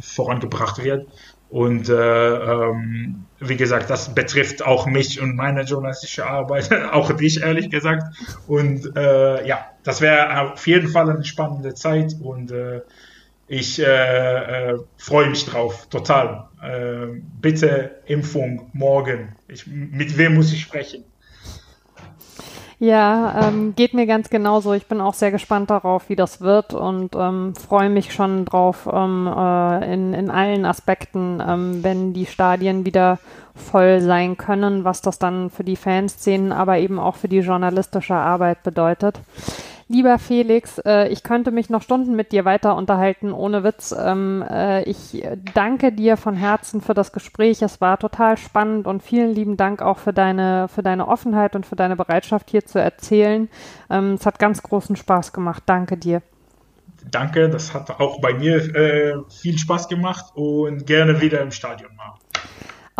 [0.00, 1.06] vorangebracht wird.
[1.48, 7.42] Und äh, ähm, wie gesagt, das betrifft auch mich und meine journalistische Arbeit, auch dich
[7.42, 8.16] ehrlich gesagt.
[8.46, 12.82] Und äh, ja, das wäre auf jeden Fall eine spannende Zeit und äh,
[13.50, 16.48] ich äh, äh, freue mich drauf, total.
[16.62, 19.34] Äh, bitte Impfung morgen.
[19.48, 21.02] Ich, mit wem muss ich sprechen?
[22.78, 24.72] Ja, ähm, geht mir ganz genauso.
[24.72, 28.88] Ich bin auch sehr gespannt darauf, wie das wird und ähm, freue mich schon drauf
[28.90, 33.18] ähm, äh, in, in allen Aspekten, ähm, wenn die Stadien wieder
[33.56, 38.14] voll sein können, was das dann für die Fanszenen, aber eben auch für die journalistische
[38.14, 39.18] Arbeit bedeutet.
[39.92, 43.92] Lieber Felix, äh, ich könnte mich noch Stunden mit dir weiter unterhalten, ohne Witz.
[43.92, 47.60] Ähm, äh, ich danke dir von Herzen für das Gespräch.
[47.60, 51.66] Es war total spannend und vielen lieben Dank auch für deine, für deine Offenheit und
[51.66, 53.48] für deine Bereitschaft, hier zu erzählen.
[53.90, 55.64] Ähm, es hat ganz großen Spaß gemacht.
[55.66, 56.22] Danke dir.
[57.10, 61.96] Danke, das hat auch bei mir äh, viel Spaß gemacht und gerne wieder im Stadion
[61.96, 62.14] mal.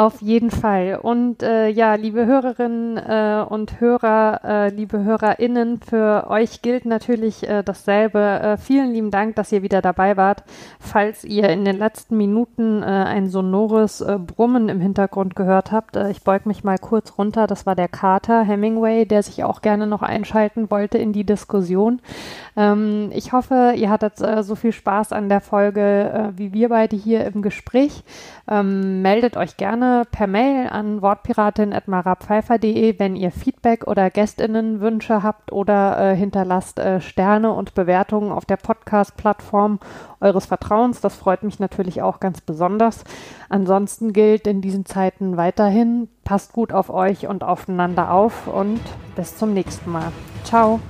[0.01, 0.99] Auf jeden Fall.
[1.03, 7.47] Und äh, ja, liebe Hörerinnen äh, und Hörer, äh, liebe HörerInnen, für euch gilt natürlich
[7.47, 8.19] äh, dasselbe.
[8.19, 10.43] Äh, vielen lieben Dank, dass ihr wieder dabei wart.
[10.79, 15.97] Falls ihr in den letzten Minuten äh, ein sonores äh, Brummen im Hintergrund gehört habt,
[15.97, 17.47] äh, ich beug mich mal kurz runter.
[17.47, 22.01] Das war der Kater Hemingway, der sich auch gerne noch einschalten wollte in die Diskussion.
[22.61, 25.81] Ähm, ich hoffe, ihr hattet äh, so viel Spaß an der Folge
[26.35, 28.05] äh, wie wir beide hier im Gespräch.
[28.49, 36.13] Ähm, meldet euch gerne per Mail an wortpiratin.marapfeifer.de, wenn ihr Feedback oder GästInnenwünsche habt oder
[36.13, 39.79] äh, hinterlasst äh, Sterne und Bewertungen auf der Podcast-Plattform
[40.21, 41.01] eures Vertrauens.
[41.01, 43.05] Das freut mich natürlich auch ganz besonders.
[43.49, 48.81] Ansonsten gilt in diesen Zeiten weiterhin, passt gut auf euch und aufeinander auf und
[49.17, 50.13] bis zum nächsten Mal.
[50.45, 50.81] Ciao.